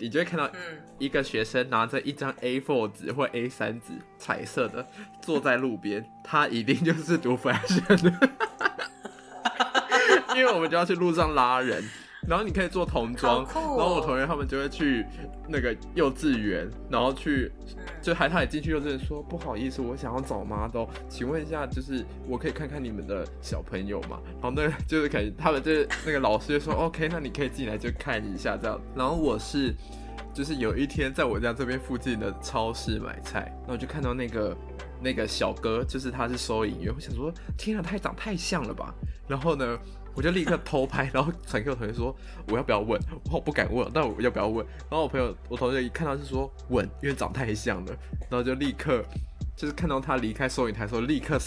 [0.00, 0.50] 你就会看到
[0.98, 4.84] 一个学生拿着一张 A4 纸或 A3 纸彩色的
[5.20, 8.30] 坐在路边，他一定就是读 fashion 的。
[10.34, 11.84] 因为我们就要去路上拉人，
[12.26, 15.04] 然后你可以做童装，哦、然后我同学他们就会去
[15.48, 17.50] 那个幼稚园，然后去
[18.02, 24.20] 就还他也进去幼稚园说不好意思，我想要找 model，请问一下，就是我可以看看你们的小朋友吗？
[24.34, 28.80] 然后那个就是可以，他们就是那个老师就说 OK，那你可以进来就看一下这样。
[28.94, 29.74] 然后我是
[30.32, 34.56] 就是有一天在我家这边附近的超市买菜，然后我就看到那个
[35.02, 38.94] 那个小哥，就是他是收银员，我想说天啊，他长太像了吧？
[39.26, 39.78] 然后呢？
[40.20, 42.14] 我就立刻偷拍，然后传给我同学说
[42.48, 43.00] ：“我要不要问？”
[43.32, 44.66] 我不敢问，但我要不要问？
[44.80, 47.96] 然后我朋友，我同学一看到是说“问”，因为长太像了，
[48.28, 49.02] 然后就立刻
[49.56, 51.38] 就是看到他离开收银台的时候，立刻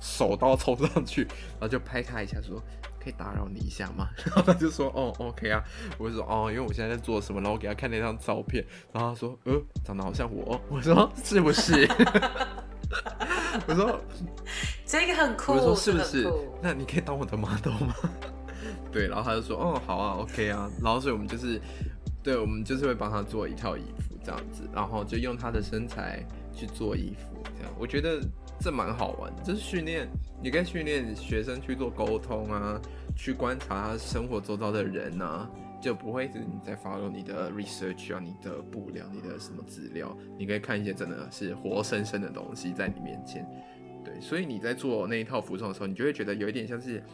[0.00, 2.58] 手刀冲上去，然后就拍他一下说
[2.98, 5.62] ：“可以打扰你一下吗？” 然后他就说：“哦，OK 啊。”
[6.00, 10.58] 我就说：“哦，因为我现在在做什么？”然后我给他看那张照片，然后他说：“呃，长得好像我。
[10.70, 11.86] ”我说：“是不是？”
[13.66, 14.00] 我说
[14.86, 16.32] 这个很酷，我说是不是？
[16.62, 17.94] 那你可以当我的 model 吗？
[18.90, 20.70] 对，然后他就说，哦，好啊，OK 啊。
[20.82, 21.60] 然后所以我们就是，
[22.22, 28.20] 对，我们就是会帮他做一套衣服这样子，然后就用他的身材去做衣服，这样我觉得
[28.60, 30.08] 这蛮好玩，就是训练，
[30.42, 32.80] 你可以训练学生去做沟通啊，
[33.16, 35.48] 去观察他生活周遭的人啊。
[35.84, 43.46] 就不会是你在 follow 你的 research 啊，你的布料，你的什么资料，你可以看一些真的是活生生的东西在你面前。
[44.02, 47.04] 对，所以你在做那一套服装的时候，你就会觉得有一点像是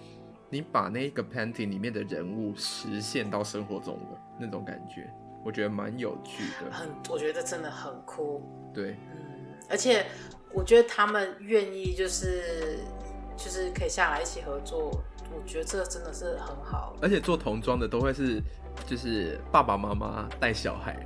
[0.51, 5.13] 你把那一个 painting 里面的人物实现到生活中的那种感觉，
[5.45, 6.71] 我觉得蛮有趣的。
[6.71, 8.41] 很，我觉得真的很酷。
[8.73, 10.07] 对，嗯，而且
[10.55, 12.79] 我觉得他们愿意就是
[13.37, 14.93] 就是可以下来一起合作。
[15.33, 18.43] 我觉得这真的是很好，而且做童装的都会是，
[18.87, 20.97] 就是爸爸妈妈带小孩，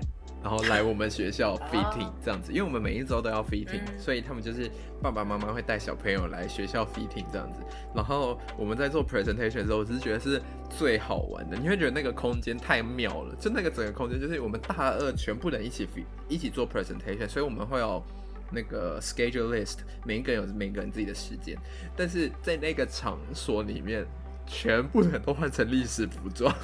[0.43, 4.71] 然后来我们学校 fitting 这样子，因为我们每一周都要 fitting，嗯，所以他们就是
[5.03, 7.61] 爸爸妈妈会带小朋友来学校 fitting 这样子。
[7.95, 15.89] 然后我们在做 presentation 的时候，我只是觉得是最好玩的，你会觉得那个空间太妙了，就那个整个空间就是我们大二全部人一起
[16.29, 18.03] 一起做 presentation，所以我们会有。
[18.51, 21.59] 那个 schedule list，每一个人有每个人自己的时间，
[21.97, 24.07] 但是在那个场所里面，
[24.47, 26.55] 全部人都换成历史服装，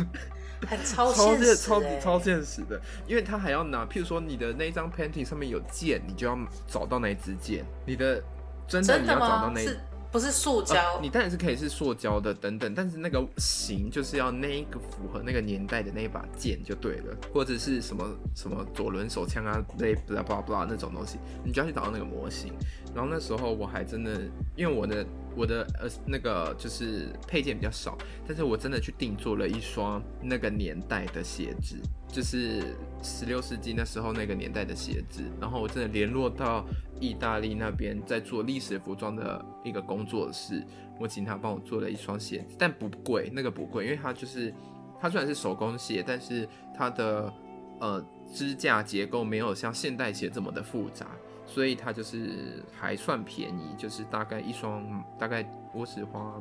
[0.67, 8.23] 很超现实、欸、超超超现实的，因为他还要拿，譬如说你的那一张 painting 上面有剑，你就要找到那支剑，你的
[8.69, 9.61] 真的你要找到那，
[10.13, 18.05] 不是塑胶、呃，你当然是可以是塑胶的等等，但是那个型就是要那一个符合那个年代的那一把剑就对了，或者是什么
[18.35, 22.53] 什么左轮手枪啊，那 blah blah blah 那种东西，你就要去找到那个模型。
[22.93, 24.21] 然后那时候我还真的，
[24.57, 25.07] 因为我的
[25.37, 31.77] 我的呃那个就是配件比较少，但是我真的去定做了一双那个年代的鞋子，
[32.09, 35.23] 就是十六世纪那时候那个年代的鞋子。
[35.41, 36.67] 然后我真的联络到
[37.01, 40.63] 意大利那边在做历史服装的一个工作室，
[40.99, 44.53] 我请他帮我做了一双鞋子，但不贵，那个不贵，因为它就是
[45.01, 47.33] 它虽然是手工鞋，但是它的
[47.81, 48.05] 呃
[48.35, 51.07] 支架结构没有像现代鞋这么的复杂。
[51.51, 55.45] 所以它就是还算便宜，就是大概一双，大概
[55.75, 56.41] 我只花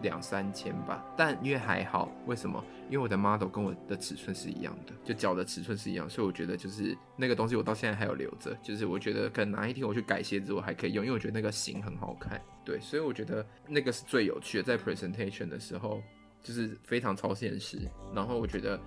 [0.00, 1.04] 两三千吧。
[1.16, 2.64] 但因为还好，为什么？
[2.88, 8.56] 因为我的 model 跟我的尺寸是一样的，就脚的尺寸是一样，所以我觉得就是那个东西我到现在还有留着。
[8.62, 12.40] 就是我觉得可能哪一天我去改鞋子，我还可以用，因为我觉得那个型很好看。
[12.64, 16.02] 对，所以我觉得那个是最有趣的，在 presentation 的时候
[16.42, 17.78] 就是非常超现实。
[18.14, 18.80] 然后我觉得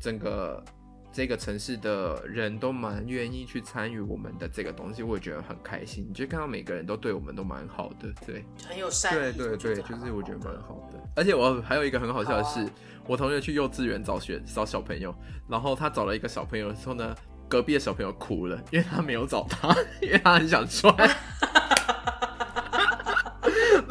[0.00, 0.64] 整个。
[1.12, 6.06] 这个城市的人都蛮愿意去参与我们的这个东西，我也觉得很开心。
[6.08, 9.32] 你就看到每个人都对我们都蛮好的，对，很有善意。
[9.36, 10.98] 对对对，就是我觉得蛮好的。
[11.14, 12.66] 而且我还有一个很好笑的是，
[13.06, 15.14] 我同学去幼稚园找学找小朋友，
[15.46, 17.14] 然后他找了一个小朋友的时候呢，
[17.46, 20.94] 隔壁的小朋友哭了，因为他没有找他，因为他很想穿。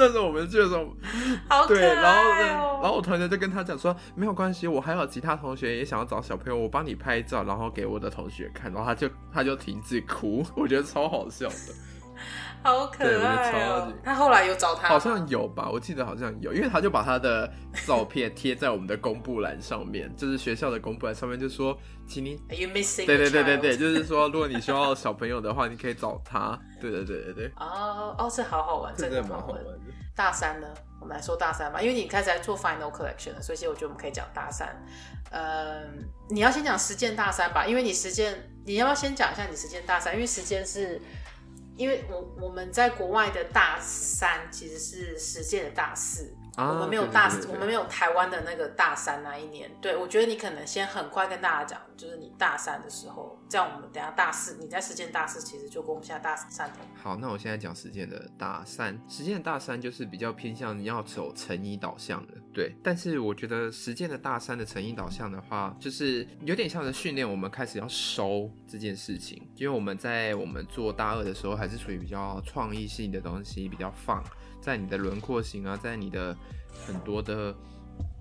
[0.01, 0.87] 那时候我们去的时候，
[1.47, 1.67] 好哦。
[1.67, 2.29] 对，然后
[2.81, 11.55] 然后我同学就跟他讲说，没有关系，我还有其他同学也想要找小朋友，我帮你拍照，然后给我的同学看，然后他就他就停止哭，我觉得超好笑的，
[12.63, 13.91] 好可爱哦。
[14.03, 17.51] 他后来有找他，好像有吧，我记得好像有，因为他就把他的
[17.87, 23.05] 照片贴在我们的公布栏上面，就是学校的公布栏上面，就说，请你，Are you missing？
[23.05, 26.59] 对对对对对，就是说，如果你需要小朋友的话，你可以找他。
[26.79, 27.51] 对对对对对。
[27.57, 29.79] 哦哦，这好好玩，这个蛮好玩的。
[30.13, 30.67] 大三呢，
[30.99, 34.67] 我们来说大三吧，因为你开始在做 final collection 了，所以其实我觉得我们可以讲大三。
[35.31, 40.13] 嗯，你要先讲实践大三吧，因为你实践，你要不要先讲一下你实践大三？
[40.13, 41.01] 因为实践是，
[41.81, 46.31] 因为我我们在国外的大三其实是实践的大四。
[46.55, 49.71] 啊、我们没有大，对对对对，我们没有台湾的那个大三那一年。
[49.81, 56.79] 对，我觉得你可能先很快跟大家讲，就是你大三的时候，这样我们等下大四，你在实践大四其实就跟我们现在大三同。
[57.01, 62.75] 好，那我现在讲实践的大三，实践的大三就是比较偏向你要走成衣导向的，对。
[62.83, 74.21] 但是我觉得实践的大三的成衣导向的话，就是有点像是训练我们开始要收这件事情，因为我们在我们做大二的时候还是属于比较创意性的东西，比较放。
[74.61, 76.37] 在你的轮廓型啊，在你的
[76.85, 77.53] 很多的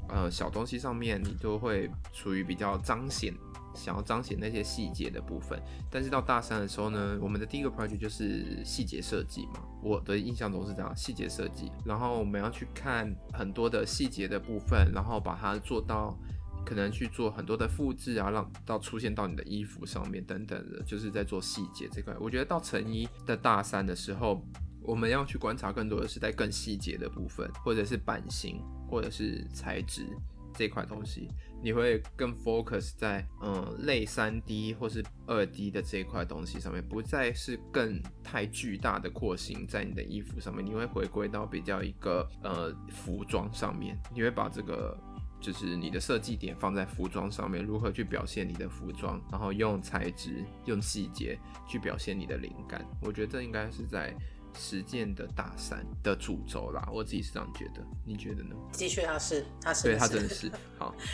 [0.09, 3.32] 呃小东西上面，你都会处于比较彰显，
[3.74, 5.61] 想要彰显那些细节的部分。
[5.91, 9.61] 但是到大三的时候呢，我们的第一个 project 就是细节设计嘛。
[9.82, 11.70] 我的印象中是这样，细节设计。
[11.84, 16.18] 然后我们要去看很多的细节的部分，然后把它做到
[16.64, 22.14] 可能去做很多的复制啊，让到出现到你的衣服上面等等的，就是在做细节这块。
[22.18, 24.43] 我觉得到成衣的大三的时候。
[24.83, 30.07] 我们要去观察更多的是在更细节的部分，或者是版型，或者是材质
[30.55, 31.28] 这块东西，
[31.62, 44.99] 你会更 focus 在嗯类三 D 或是二 D 的这一块东西上面，不再是更太巨大的廓形在你的衣服上面，你会回归到比较一个呃服装上面，你会把这个
[45.41, 54.12] 就是你的设计点放在服装上面，如何去表现你的服装，然后用材质、用细节去表现你的灵感，我觉得这应该是在。
[54.59, 58.55] 实践的大三的主轴啦，我自己是这样觉得，你觉得呢？
[58.72, 60.94] 的确，他是，他是，对，他真的是好。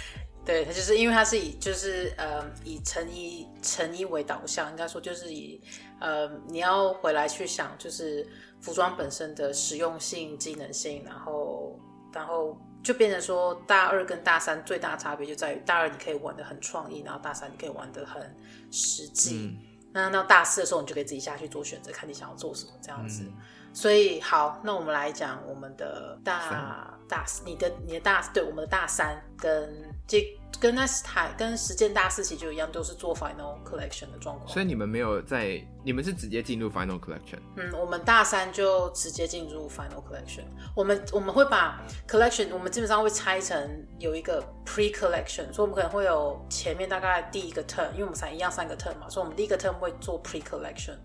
[0.45, 5.61] 对，他就是因为他是以就是呃以成衣成衣为导向，应该说就是以
[5.99, 8.25] 呃你要回来去想，就是
[8.61, 11.77] 服装本身的实用性、机能性，然后
[12.13, 18.23] 然后就变成说大二跟大三最大差别就在于大二你可以玩的很创意，然后大三你可以玩的很
[18.71, 19.37] 实际。
[19.37, 19.66] 嗯
[20.03, 23.23] 那到大四的时候，你就可以自己下去做选择，看你想要做什么这样子。
[23.25, 23.33] 嗯、
[23.73, 30.39] 所以好，那我们来讲我们的大大四，你的你的大对我们的大三跟这。
[30.59, 34.49] 跟那台跟实践大四其实就一样，都是做 final collection 的状况。
[34.49, 37.39] 所以你们没有在，你们是直接进入 final collection？
[37.57, 40.45] 嗯，我们大三就直接进入 final collection。
[40.75, 50.97] 我们我们会把 collection，我们基本上会拆成有一个 pre collection，所以我们可能会有前面大概第一个 term，因为我们才一样三个 term 嘛，所以我们第一个 term 会做 pre collection，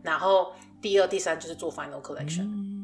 [0.00, 2.44] 然后第二、第三就是做 final collection。
[2.44, 2.81] 嗯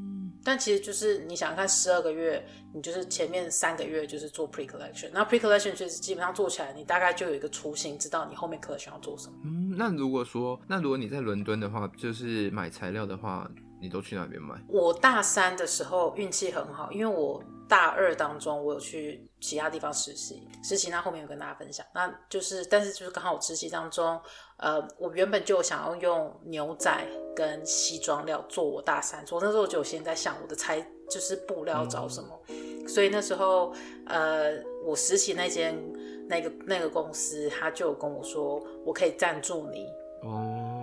[0.49, 2.43] 但其实就是你想看十二个月，
[2.73, 9.35] 你就是前面三个月就是做 pre collection，那 pre collection 其实基本上做起来，你大概就有一个雏形，知道你后面可能想要做什么。
[9.45, 13.47] 嗯，那如果说，那如果你在伦敦的话，就是买材料的话，
[13.81, 14.55] 你都去哪边买？
[14.69, 24.21] 我大三的时候运气很好，因为我大二当中我有去其他地方实习，实习那后面有跟大家分享，那就是但是就是刚好我实习当中，
[24.57, 27.07] 呃，我原本就想要用牛仔
[27.37, 33.73] 跟西装料做我大三，所以那时候就有先在想我的材就是布料找什么，嗯、所以那时候
[34.07, 34.53] 呃，
[34.85, 35.79] 我实习那间
[36.27, 39.87] 那个那个公司他就有跟我说，我可以赞助你。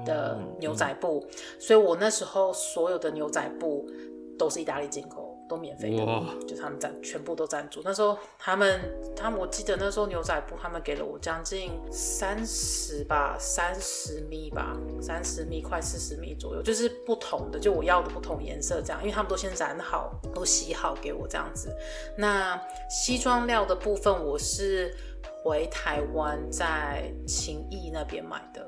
[0.06, 3.86] 的牛仔布，嗯、所以我那时候所有的牛仔布
[4.38, 7.82] 都是意大利进口，都免费的，哇就他们赞全部都赞助。
[7.84, 8.80] 那时候他们
[9.16, 21.74] 他们我记得那时候牛仔布他们给了我将近三十吧，三十米吧，三十米快四十米左右，就是不同的，就我要的不同颜色这样，因为他们都先染好，都洗好给我这样子。
[22.18, 24.94] 那西装料的部分我是。
[25.44, 28.68] 回台湾在情谊那边买的，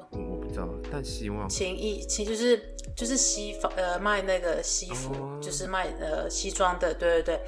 [0.91, 7.41] 但希望勤益其实就是就是西方呃卖那个西服，哦、就是卖呃西装的，对对对。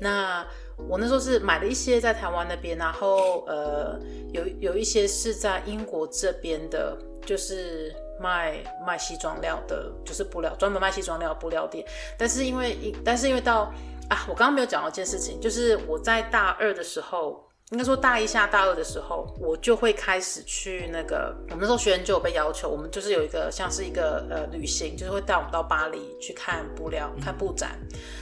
[0.00, 0.46] 那
[0.88, 3.98] 我那时候是买了一些在台湾那边，然后呃
[4.32, 11.84] 有有一些是在英国这边的，就是卖卖西装料的，就是布料专门卖西装料布料店。
[12.18, 13.72] 但是因为但是因为到
[14.08, 17.45] 啊，我刚刚没有讲到一件事情，就是我在大二的时候。
[17.72, 27.76] 应该说大一下大二的时候，我就会开始去那个，我们那时候学员就有被要求，我们就是有一个像是一个呃旅行，就是会带我们到巴黎去看布料、看布展，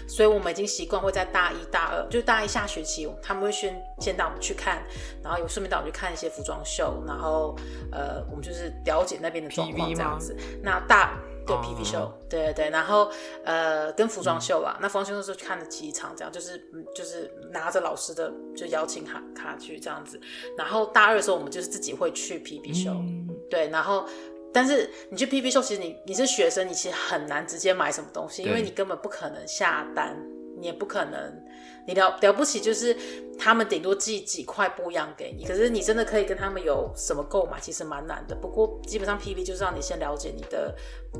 [0.08, 4.82] 所以我们已经习惯会在大一大二，就是大一下学期，他们会先先带我们去看，
[5.22, 7.54] 然后有顺便带我们去看一些服装秀，然后
[7.92, 10.34] 呃，我们就是了解那边的状况这样子。
[10.62, 11.18] 那大。
[11.46, 13.10] 对 PV 秀，对对对，然后
[13.44, 16.58] 呃跟服装秀吧，嗯、那服装秀的时候看了几场，这样就是
[16.94, 20.20] 就是拿着老师的就邀请卡卡去这样子，
[20.56, 24.06] 然后大二的时候我们就是自己会去 PV 秀，嗯、对，然后
[24.52, 30.16] 但是你去 P P 秀，其实你你是学生，你其实很难直接买什么东西，因为你根本不可能下单，
[30.56, 31.43] 你也不可能。
[31.86, 32.96] 你了了不起，就是
[33.38, 38.34] 他们顶多寄几块布样给你，可是你真的可以跟他们有什么购买，其实蛮难的。
[38.34, 40.74] 不过基本上 PV 就是让你先了解你的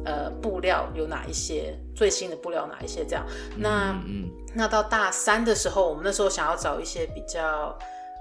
[0.05, 3.27] 呃布料有哪一些，最新的布料哪一些这样。
[3.59, 7.77] 那嗯，嗯那到大三的时候，我们那时候想要找一些比较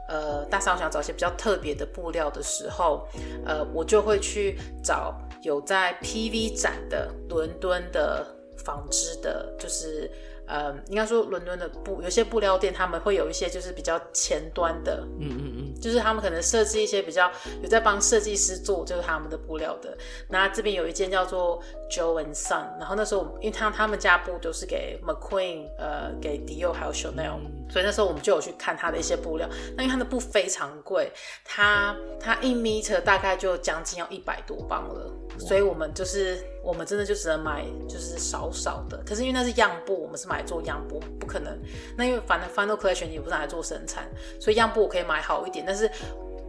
[0.09, 3.07] 呃大三我想找一些比较特别的布料的时候，
[3.45, 8.27] 呃我就会去找有在 PV 展的伦敦的
[8.65, 10.11] 纺织的，就是。
[10.53, 17.31] 呃，应该说伦敦的布，有些布料店他们会有一些就是比较前端的，嗯嗯嗯，就是他们可能设计一些比较
[17.63, 19.97] 有在帮设计师做，就是他们的布料的。
[20.29, 29.49] 那这边有一件叫做 Joe and Son，然后那时候因为他他们家布都是给 McQueen，呃，给 Dior 还有 Chanel，嗯，所以那时候我们就有去看他的一些布料。
[29.75, 31.11] 那因为他的布非常贵，
[31.43, 39.01] 他他一米大概就将近要一百多磅了，所以我们就是我们真的就只能买就是少少的。
[39.03, 40.43] 可是因为那是样布，我们是买。
[40.43, 41.57] 做样布不可能，
[41.97, 44.03] 那因为反正 Final Collection 也不是拿来做生产，
[44.41, 45.63] 所以样布我可以买好一点。
[45.65, 45.89] 但是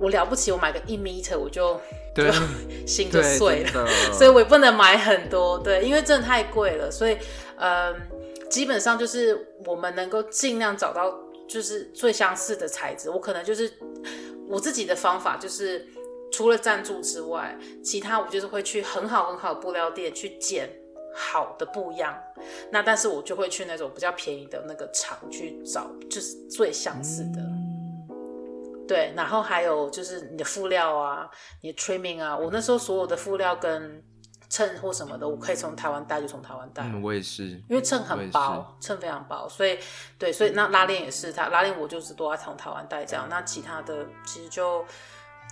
[0.00, 1.80] 我了不起，我买个一米，我就
[2.12, 2.32] 对就
[2.84, 5.56] 心就碎了，所以我也不能买很多。
[5.60, 7.16] 对，因为真的太贵了，所以
[7.56, 7.94] 嗯，
[8.50, 11.12] 基本上就是我们能够尽量找到
[11.48, 13.10] 就是最相似的材质。
[13.10, 13.72] 我可能就是
[14.48, 15.86] 我自己的方法，就是
[16.32, 20.68] 除了赞助之外，其他我就是会去很好很好的布料店去捡。
[21.16, 22.12] 好的布样，
[22.72, 27.40] 那但是我就会去那种比较便宜的那个厂去找，就是最相似的。
[28.88, 31.30] 对，然后还有就是你的布料啊，
[31.62, 34.02] 你的 trimming 啊，我那时候所有的布料跟
[34.54, 36.84] 衬或什么的，我可以从台湾带就从台湾带。
[36.84, 39.78] 嗯，我也是，因为衬很薄，衬非常薄，所以
[40.16, 43.26] 对，所以那拉链也是，它拉链我就是都要从台湾带这样。
[43.28, 44.84] 那其他的其实就。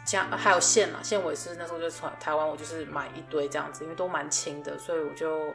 [0.05, 5.47] 这样还有线嘛，线我也是那时候就从台湾，我就是买一堆这样子，因为都蛮轻的，所以我就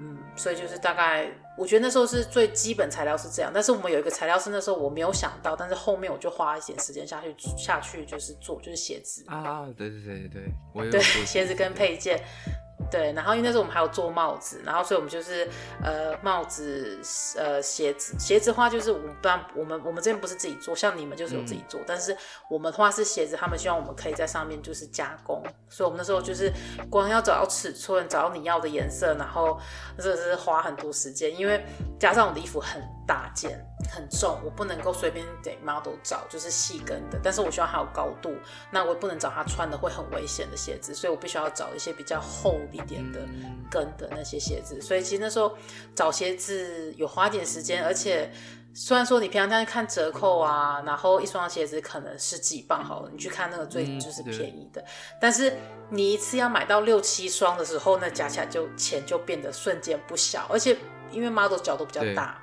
[0.00, 12.18] 嗯，所以就是大概我觉得那时候是最基本材料是这样，但是我们有一个材料是那时候我没有想到，但是后面我就花一点时间下去下去就是做就是鞋子啊，对对对对，我有对鞋子跟配件。
[12.90, 15.48] 对，然后因为那时候我们还有做帽子，然后所以我们就是
[15.82, 16.98] 呃帽子
[17.36, 22.16] 呃鞋子鞋子的话就是我们不然我们我们这边不是自己做，像你们就是有自己做，嗯、但是
[22.50, 26.52] 我们的话是鞋子，他们希望我们可以在上面就是加工，所以我们那时候就是
[26.90, 29.58] 光要找到尺寸，找到你要的颜色，然后
[29.98, 31.64] 真的是花很多时间，因为
[31.98, 33.58] 加上我的衣服很大件
[33.90, 38.34] 很重，我不能够随便给 model 找就是细跟的，但是我希望它有高度，
[38.70, 43.20] 那我也不能找他穿的会很危险的鞋子，所以我必须要找一些比较厚一点的
[43.70, 45.56] 跟的那些鞋子，所以其实那时候
[45.94, 48.32] 找鞋子有花点时间，而且
[48.72, 54.86] 虽然说你平常在看折扣啊，然后一双鞋子可能十几磅好了，你去看那个最就是便宜的，嗯、
[55.20, 55.56] 但是
[55.90, 60.76] 你一次要买到六七双的时候，那加起来就钱就变得瞬间不小，而且
[61.10, 62.41] 因为 model 脚都比较大。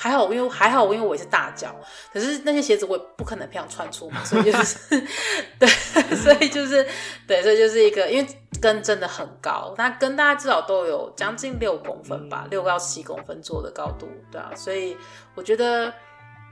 [0.00, 1.74] 还好，因为还好，因为我也是大脚，
[2.12, 4.78] 可是那些鞋子我也不可能平常穿出嘛，所以就是
[5.58, 5.68] 对，
[6.14, 6.86] 所以就是
[7.26, 8.28] 对，所以就是一个，因为
[8.60, 14.96] 跟真的很高，那跟大家至少都有将近六公分吧，六到七公分做的高度，对啊，所以
[15.34, 15.92] 我觉得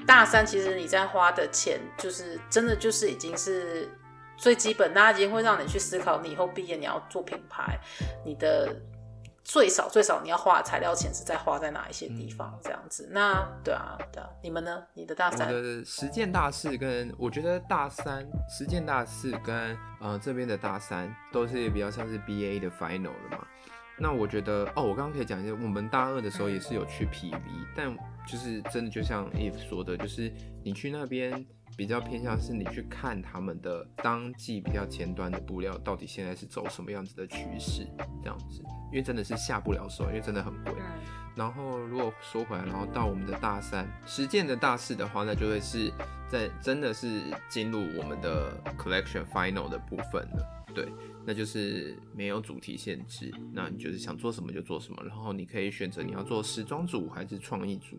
[0.05, 3.89] 大三其实你在花的钱，就是真的就是已经是
[4.37, 7.79] 最基本，大家已经会让你去思考，你以后毕业你要做品牌，
[8.25, 8.75] 你的。
[9.49, 13.09] 最少最少你要花的材料钱是在花在哪一些地方这样子？
[13.13, 14.85] 那对啊，对啊，你们呢？
[14.93, 15.47] 你的大三？
[15.47, 23.47] 我的实践大四跟我觉得大三实践大四跟呃这边的大三都是比较像是 BA 的 final 的嘛。
[23.97, 27.41] 那我觉得哦，我刚刚可以讲一下，我们大二的时候也是有去 PV，
[27.77, 30.33] 但就是真的就像 Eve 说的，就是
[30.65, 31.47] 你去那边。
[31.77, 37.87] 比较偏向是你去看他们的当季比较前端的布料，到底现在是走什么样子的趋势，
[38.23, 40.75] 这样子，因为真的是下不了手，因为真的很贵。
[41.37, 45.93] 然后如果说回来，然后到我们的大三实践的大四的话，那就会是
[46.31, 50.65] 在真的是进入我们的 collection final 的部分了。
[50.75, 50.89] 对，
[51.27, 57.99] 那就是没有主题限制，那你就是想做什么就做什么，然后你可以选择你要做时装组还是创意组。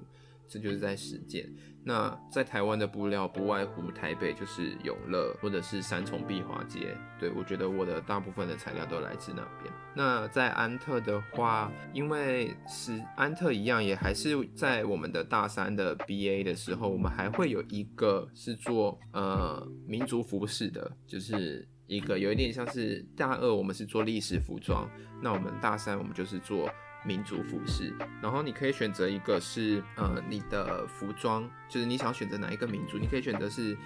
[0.49, 1.45] 这就是在实践。
[1.87, 6.93] 那在台湾的布料不外乎台北就是永乐或者是三重碧华街。
[7.17, 9.73] 对，我觉得我的大部分的材料都来自那边。
[9.95, 24.89] 那在安特的话，因为是安特一样，也还是在我们的大三的 BA 的时候，我们还会有一个是做呃民族服饰的，就是一个有一点像是大二我们是做历史服装，
[25.23, 26.69] 那我们大三我们就是做。
[27.07, 33.77] 民族服饰，然后你可以选择一个是呃你的服装，就是你想选择哪一个民族，你可以选择是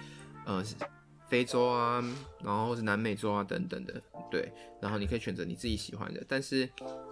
[0.44, 0.62] 呃
[1.28, 2.02] 非洲啊，
[2.42, 6.68] 然后是南美洲啊等等的，对，然后你可以选择你自己喜欢的，但是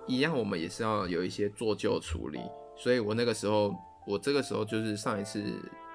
[0.09, 2.41] 一样我们也是要有一些做旧处理，
[2.77, 3.73] 所以我那个时候
[4.07, 5.41] 我这个时候就是上一次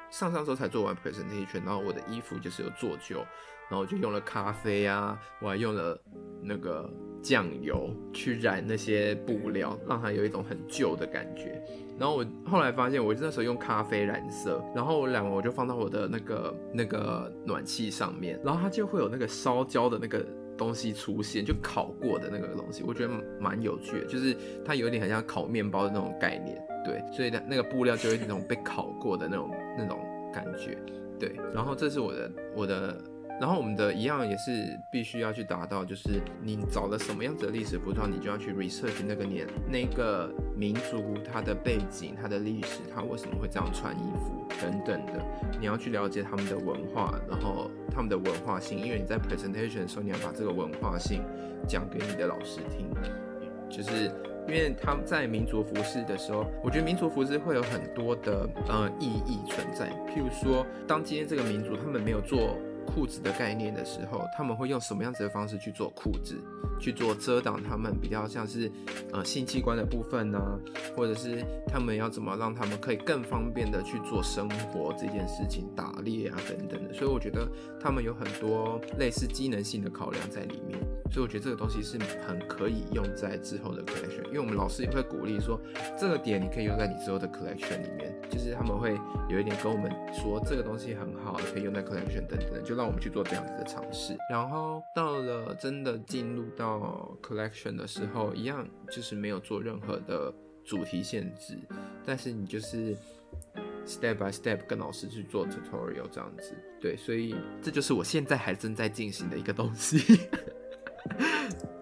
[0.09, 3.24] 上上周才做完 presentation，然后我的衣服就是有做旧。
[3.68, 5.99] 然后就用了咖啡啊，我还用了
[6.43, 6.88] 那个
[7.26, 11.59] 酱油去染那些布料，让它有一种很旧的感觉。
[11.97, 20.23] 然后我后来发现，我那时候用咖啡染色，然后我染完我就放到我的那个那个暖气上面，然后它就会有那个烧焦的那个
[20.55, 29.97] 东西出现，就烤过的那个东西，我觉得蛮有趣的，就是它有点很像烤面包的那种概念，对，所以那那个布料就有那种被烤过的那种那种
[30.32, 30.78] 感觉，
[31.19, 31.36] 对。
[31.55, 33.01] 然后这是我的我的。
[33.39, 45.21] 然后我们的一样也是必须要去达到，就是你找了什么样子的历史服装，你就要去 research 那个年那个民族它的背景、它的历史，它为什么会这样穿衣服等等的，
[45.59, 51.21] 你要去了解他们的文化，然后他们的文化性，因为你在 presentation 的时候，你要把这个文化性
[51.67, 52.88] 讲给你的老师听，
[53.69, 54.05] 就是
[54.47, 62.57] 因为他们在民族服饰的时候，我觉得民族服饰会有很多的呃意义存在，譬如说，当今天这个民族他们没有做。
[62.86, 66.36] 裤子的概念的时候，他们会用什么样子的方式去做裤子，
[66.79, 68.71] 去做遮挡他们比较像是
[69.11, 70.39] 呃性器官的部分呢、
[70.95, 76.93] 或者是他们要怎么让他们可以更方便的去做生活这件事情，打猎啊等等的。
[76.93, 77.47] 所以我觉得
[77.79, 80.79] 他们有很多类似机能性的考量在里面。
[81.11, 85.57] 所以我觉得这个东西是很可以用在之后的 collection，因为我们老师也会鼓励说，
[85.97, 94.15] 这个点你可以用在你之后的 collection 里面，就是他们会有一点跟我们说这个东西很好，可以用在 collection 等等，就让我们去做这样子的尝试。
[94.30, 101.57] 然后到了真的进入到 collection 的时候，一样就是没有做任何的主题限制，
[102.05, 102.95] 但是你就是
[103.86, 106.53] step by step 跟老师去做 tutorial 这样子。
[106.82, 110.28] 对，所以这就是我现在还正在进行的一个东西。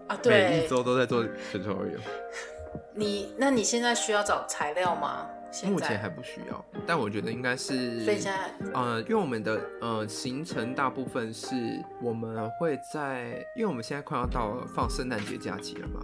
[0.08, 2.00] 啊， 对，每一周都在做 tutorial。
[2.96, 5.30] 你，那你现在需要找材料吗？
[5.66, 8.04] 目前还不需要，但我觉得应该是。
[8.04, 11.56] 所以现在，呃，因为我们的呃行程大部分是
[12.02, 16.00] 我们会在，因为我们现在快要到放圣诞节假期了嘛，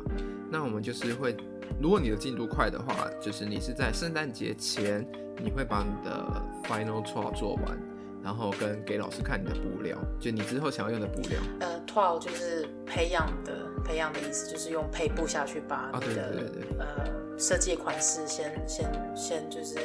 [0.52, 1.36] 那我们就是会，
[1.82, 5.06] 如果你的进度快的话，就是你是在圣诞节前，
[5.44, 7.89] 你会把你的 final tour 做完。
[8.24, 11.40] 然后跟给老师看你的布料，就你之后想要用的布料。
[11.62, 19.78] 呃，toile 就是培养的，培养的意思就是用配布下去把你的、啊、对对对对呃设计款式先先先就是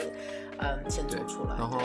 [0.59, 1.57] 嗯先做出来。
[1.57, 1.79] 然后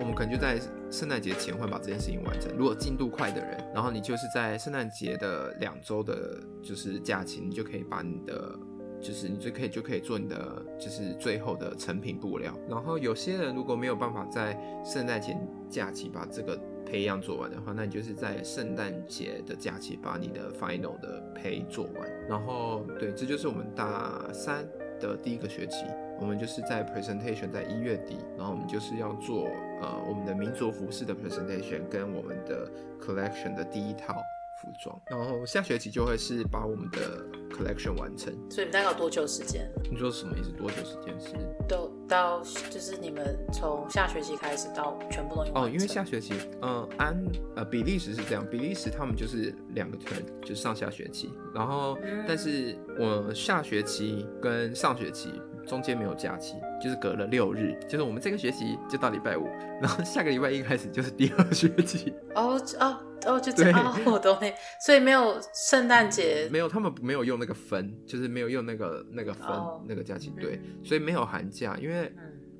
[0.00, 2.52] 我们可能就在圣诞节前会把这件事情完成。
[2.56, 8.56] 如果进度快的人，然后你就是在圣诞节的两周的，就是假期，你就可以把你的
[9.00, 12.52] 就是你就可以就可以做你的就是最后的成品布料。
[12.68, 15.36] 然后有些人如果没有办法在圣诞节
[15.68, 22.26] 假期把这个胚样做完的话，那你就是在圣诞节的假期把你的 final 的胚做完。
[22.28, 24.66] 然后对，这就是我们大三
[25.00, 25.84] 的第一个学期。
[26.20, 29.44] 我们就是在 presentation 在一月底，然后我们就是要做
[29.80, 32.68] 呃我们的民族服饰的 presentation 跟我们的
[33.00, 34.16] collection 的第一套
[34.60, 38.32] 服装，然后下学期就会是把我们的 collection 完成。
[38.50, 39.70] 所以你大概有多久时间？
[39.90, 40.50] 你说什么意思？
[40.50, 41.34] 多久时间是？
[41.68, 42.40] 都到
[42.70, 47.16] 就是你们从下学期开始到全部都哦，因为下学期嗯安
[47.56, 55.30] 呃比利时是这样，比利时他们就是两个 term 就是上下学期，然后、嗯、但是我下学期跟上学期。
[55.68, 59.46] 中间没有假期，就是隔了六日，就是我们这个学期就到礼拜五，
[59.80, 62.12] 然后下个礼拜一开始就是第二学期。
[62.34, 62.96] 哦哦
[63.26, 64.52] 哦，就这样，哦、我懂你。
[64.80, 72.12] 所以没有圣诞节，没有，他们没有用那个分，就是没有用那个那个分、哦、那个假期，对，所以没有寒假，因为、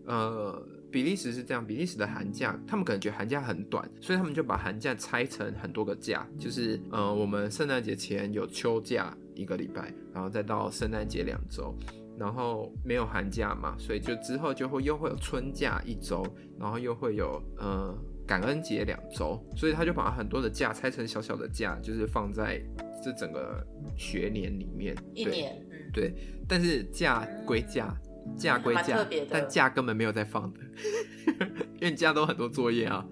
[0.07, 11.73] 嗯、呃，比利时是这样，比利时的寒假，他们可能觉得寒假很短，所以他们就把寒假拆成很多个假，就是呃，我们圣诞节前有秋假一个礼拜，然后再到圣诞节两周。
[12.19, 16.27] 然后没有寒假嘛，所以就之后就会又会有春假一周，
[16.59, 17.97] 然后又会有呃
[18.27, 22.61] 感恩节两周，所以他就把很多的假拆成小小的假，就是放在
[23.03, 23.64] 这整个
[23.97, 24.97] 学年里面。
[25.14, 26.12] 一年，对，
[26.49, 27.97] 但是假归假，
[28.37, 30.61] 假归假，但假根本没有在放的，
[31.81, 33.07] 因为你假都很多作业啊，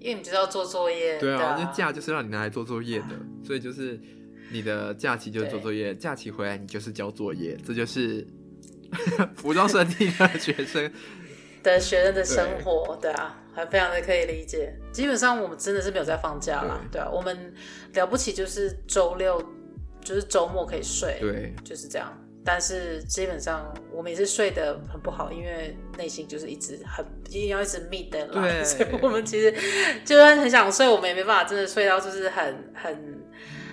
[0.00, 3.08] 因为你知道做作业，对啊，就假就是让你拿来做作业的，
[3.44, 4.00] 所以就是。
[4.50, 8.26] 你的假期就是做作业，假期回来你就是交作业，这就是
[9.36, 10.90] 服装设计的学生
[11.62, 14.72] 的学生的生活，对，对啊，还非常的可以理解。
[14.92, 17.52] 基本上我们真的是没有在放假啦，对，对啊，我们
[17.94, 19.42] 了不起就是周六
[20.00, 22.12] 就是周末可以睡，对，就是这样。
[22.46, 29.50] 但是基本上我们也是睡得很不好，因为内心就是一直很一定要一直 meet deadline， 所以我们其实
[30.04, 33.24] 就算很想睡，我们也没办法真的睡到就是很很。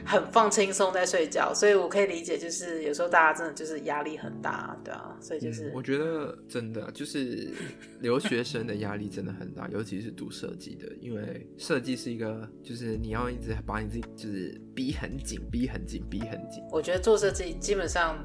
[0.05, 7.49] 很放轻松在睡觉，所以我可以理解，就是有时候大家真的就是压力很大，对啊，所以就是、嗯、我觉得真的就是
[8.01, 16.63] 留学生的压力真的很大，尤其是读设计的，因为设计是一个就是你要一直把你自己就是逼很紧，逼很紧，逼很紧。
[16.71, 18.17] 我觉得做设计基本上，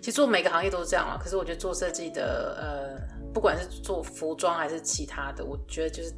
[0.00, 1.18] 其实做每个行业都是这样啊。
[1.22, 6.12] 可是我觉得做设计的，呃，不管是做服装还是其他的，我觉得就是。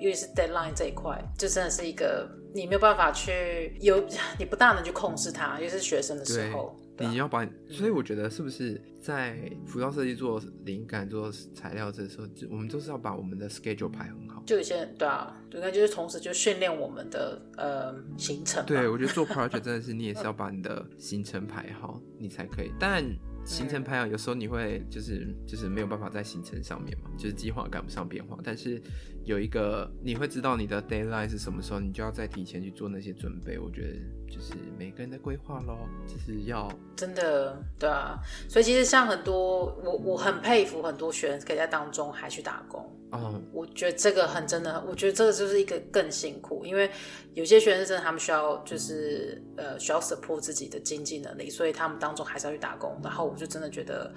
[0.00, 2.24] 尤其是 deadline 这一块，就真的是一个
[2.54, 4.02] 你没有办法去有，
[4.38, 6.74] 你不大能去控制它，尤其是学生的时候。
[7.00, 14.42] 你要把，所以我觉得是不是在服装设计做灵感、做材料这时候，我们就是要把我们的 schedule 排很好。
[14.44, 18.66] 就有些人对啊，应该就是同时就训练我们的呃行程。
[18.66, 22.72] 对，我觉得做 project 真的是你也是要把你的行程排好，你才可以。
[22.80, 23.04] 但
[23.48, 28.38] 行程排好，有时候你会就是就是没有办法在行程上面嘛，就是计划赶不上变化。
[28.44, 28.80] 但是
[29.24, 33.58] 有一个你会知道你的 daylight 是什么时候，你就要再提前去做那些准备。
[33.58, 33.94] 我觉得
[34.30, 38.20] 就是每个人的规划咯，就是要真的对啊。
[38.48, 42.86] 所以其实像很多我我很佩服很多学生可以在当中还去打工。
[43.10, 46.90] 嗯，我觉得这个很真的，我觉得这个就是一个更辛苦，因为
[47.34, 53.00] 有些学生真的他们需要就是呃需要 support 自己的经济能力，所以他们当中还是要去打工。
[53.02, 54.12] 然后我就真的觉得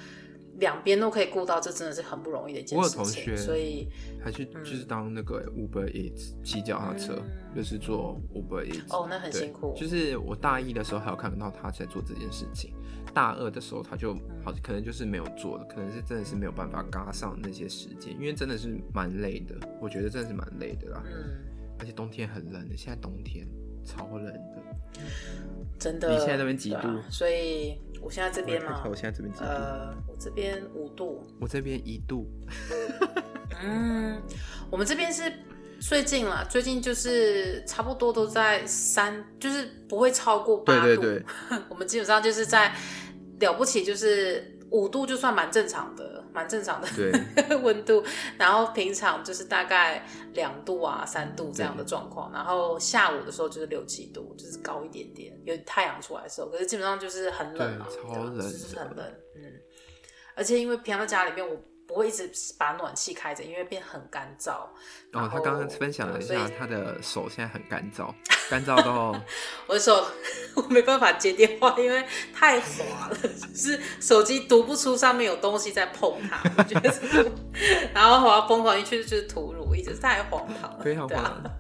[0.58, 3.00] 两边都可以顾到，这真的是很不容易的一件事情。
[3.00, 3.88] 我有同学，所以
[4.24, 8.94] 还去就是当那个 Uber Eats 骑脚踏车，嗯、就是做 Uber Eats。
[8.94, 9.74] 哦，那很辛苦。
[9.76, 12.74] 就是我大一的时候还有看到他在做这件事情。
[13.14, 21.04] 大二的时候他就好，可能就是没有做了，可能是真的是没有办法赶上那些时间，因为真的是蛮累的，我觉得真的是蛮累的啦。
[21.06, 21.43] 嗯，
[21.80, 23.47] 而且冬天很冷的，现在冬天
[23.84, 25.02] 超冷的，
[25.80, 26.12] 真的。
[26.12, 26.78] 你现在那边几度？
[26.78, 29.45] 啊，所以我现在这边嘛，我现在这边几度？
[29.45, 32.28] 呃，我这边五度，我这边一度。
[33.64, 34.22] 嗯，
[34.70, 35.32] 我们这边是
[35.82, 40.82] 最近了，最近就是差不多都在三，就是不会超过八度。
[40.82, 41.26] 对对对，
[41.70, 42.74] 我们基本上就是在。
[43.42, 46.88] 了不起，就是五度就算蛮正常的，蛮正常的
[47.64, 48.04] 温度。
[48.38, 50.06] 然后平常就是大概
[50.36, 52.32] 两度啊、三度这样的状况。
[52.32, 56.50] 然后下午的时候就是六七度，就是高一点点，有太阳出来的时候。
[56.50, 59.04] 可是基本上就是很冷啊，超冷，就是很冷。
[59.36, 59.42] 嗯，
[60.36, 61.60] 而且因为平常在家里面我。
[61.92, 64.52] 不会一直把暖气开着，因为变很干燥。
[65.12, 68.14] 哦，他刚刚分享了一下，他的手现在很干燥，
[68.50, 69.14] 干燥到
[69.68, 70.08] 我的手
[70.56, 77.30] 我没办法接电话，因为太滑了，就是手机读不出上面有东西在碰它，我觉得是。
[77.94, 81.52] 然后我要疯狂一去就是吐乳，一直太荒唐了，非常荒唐，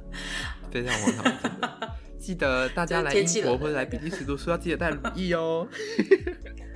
[0.71, 1.89] 非常荒唐。
[2.17, 5.67] 记得大家来英国或者来比利时读书要记得带乳液哦。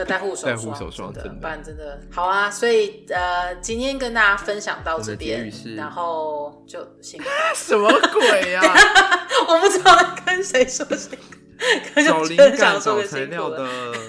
[0.00, 2.50] 要带护手戴护手霜，真的，不然真的好啊。
[2.50, 7.20] 所以呃，今天跟大家分享到这边，然后就行。
[7.54, 8.74] 什么鬼呀、啊？
[9.48, 11.18] 我不知道在跟谁说辛
[11.94, 14.02] 苦，找就灵感、想说个找材料的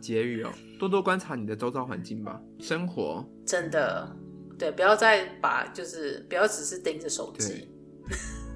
[0.00, 3.24] 结语哦，多多观察你的周遭环境吧，生活。
[3.46, 4.08] 真的，
[4.58, 7.68] 对，不要再把就是不要只是盯着手机。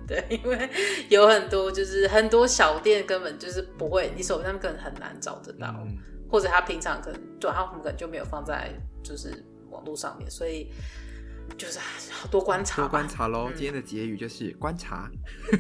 [0.07, 0.69] 对， 因为
[1.09, 5.97] 有很多就是很多小店根本就是不会，你手机上面根本很难找得到，嗯、
[6.31, 8.71] 或者他平常可能对他们可能就没有放在
[9.03, 10.73] 就是网络上面，所以
[11.59, 11.79] 就是
[12.31, 13.49] 多观察，多观察喽。
[13.51, 15.11] 嗯、今天的结语就是观察。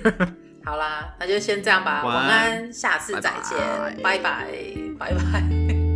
[0.64, 4.52] 好啦，那就先这样吧，晚安，下次再见，拜拜，
[4.98, 5.89] 拜拜。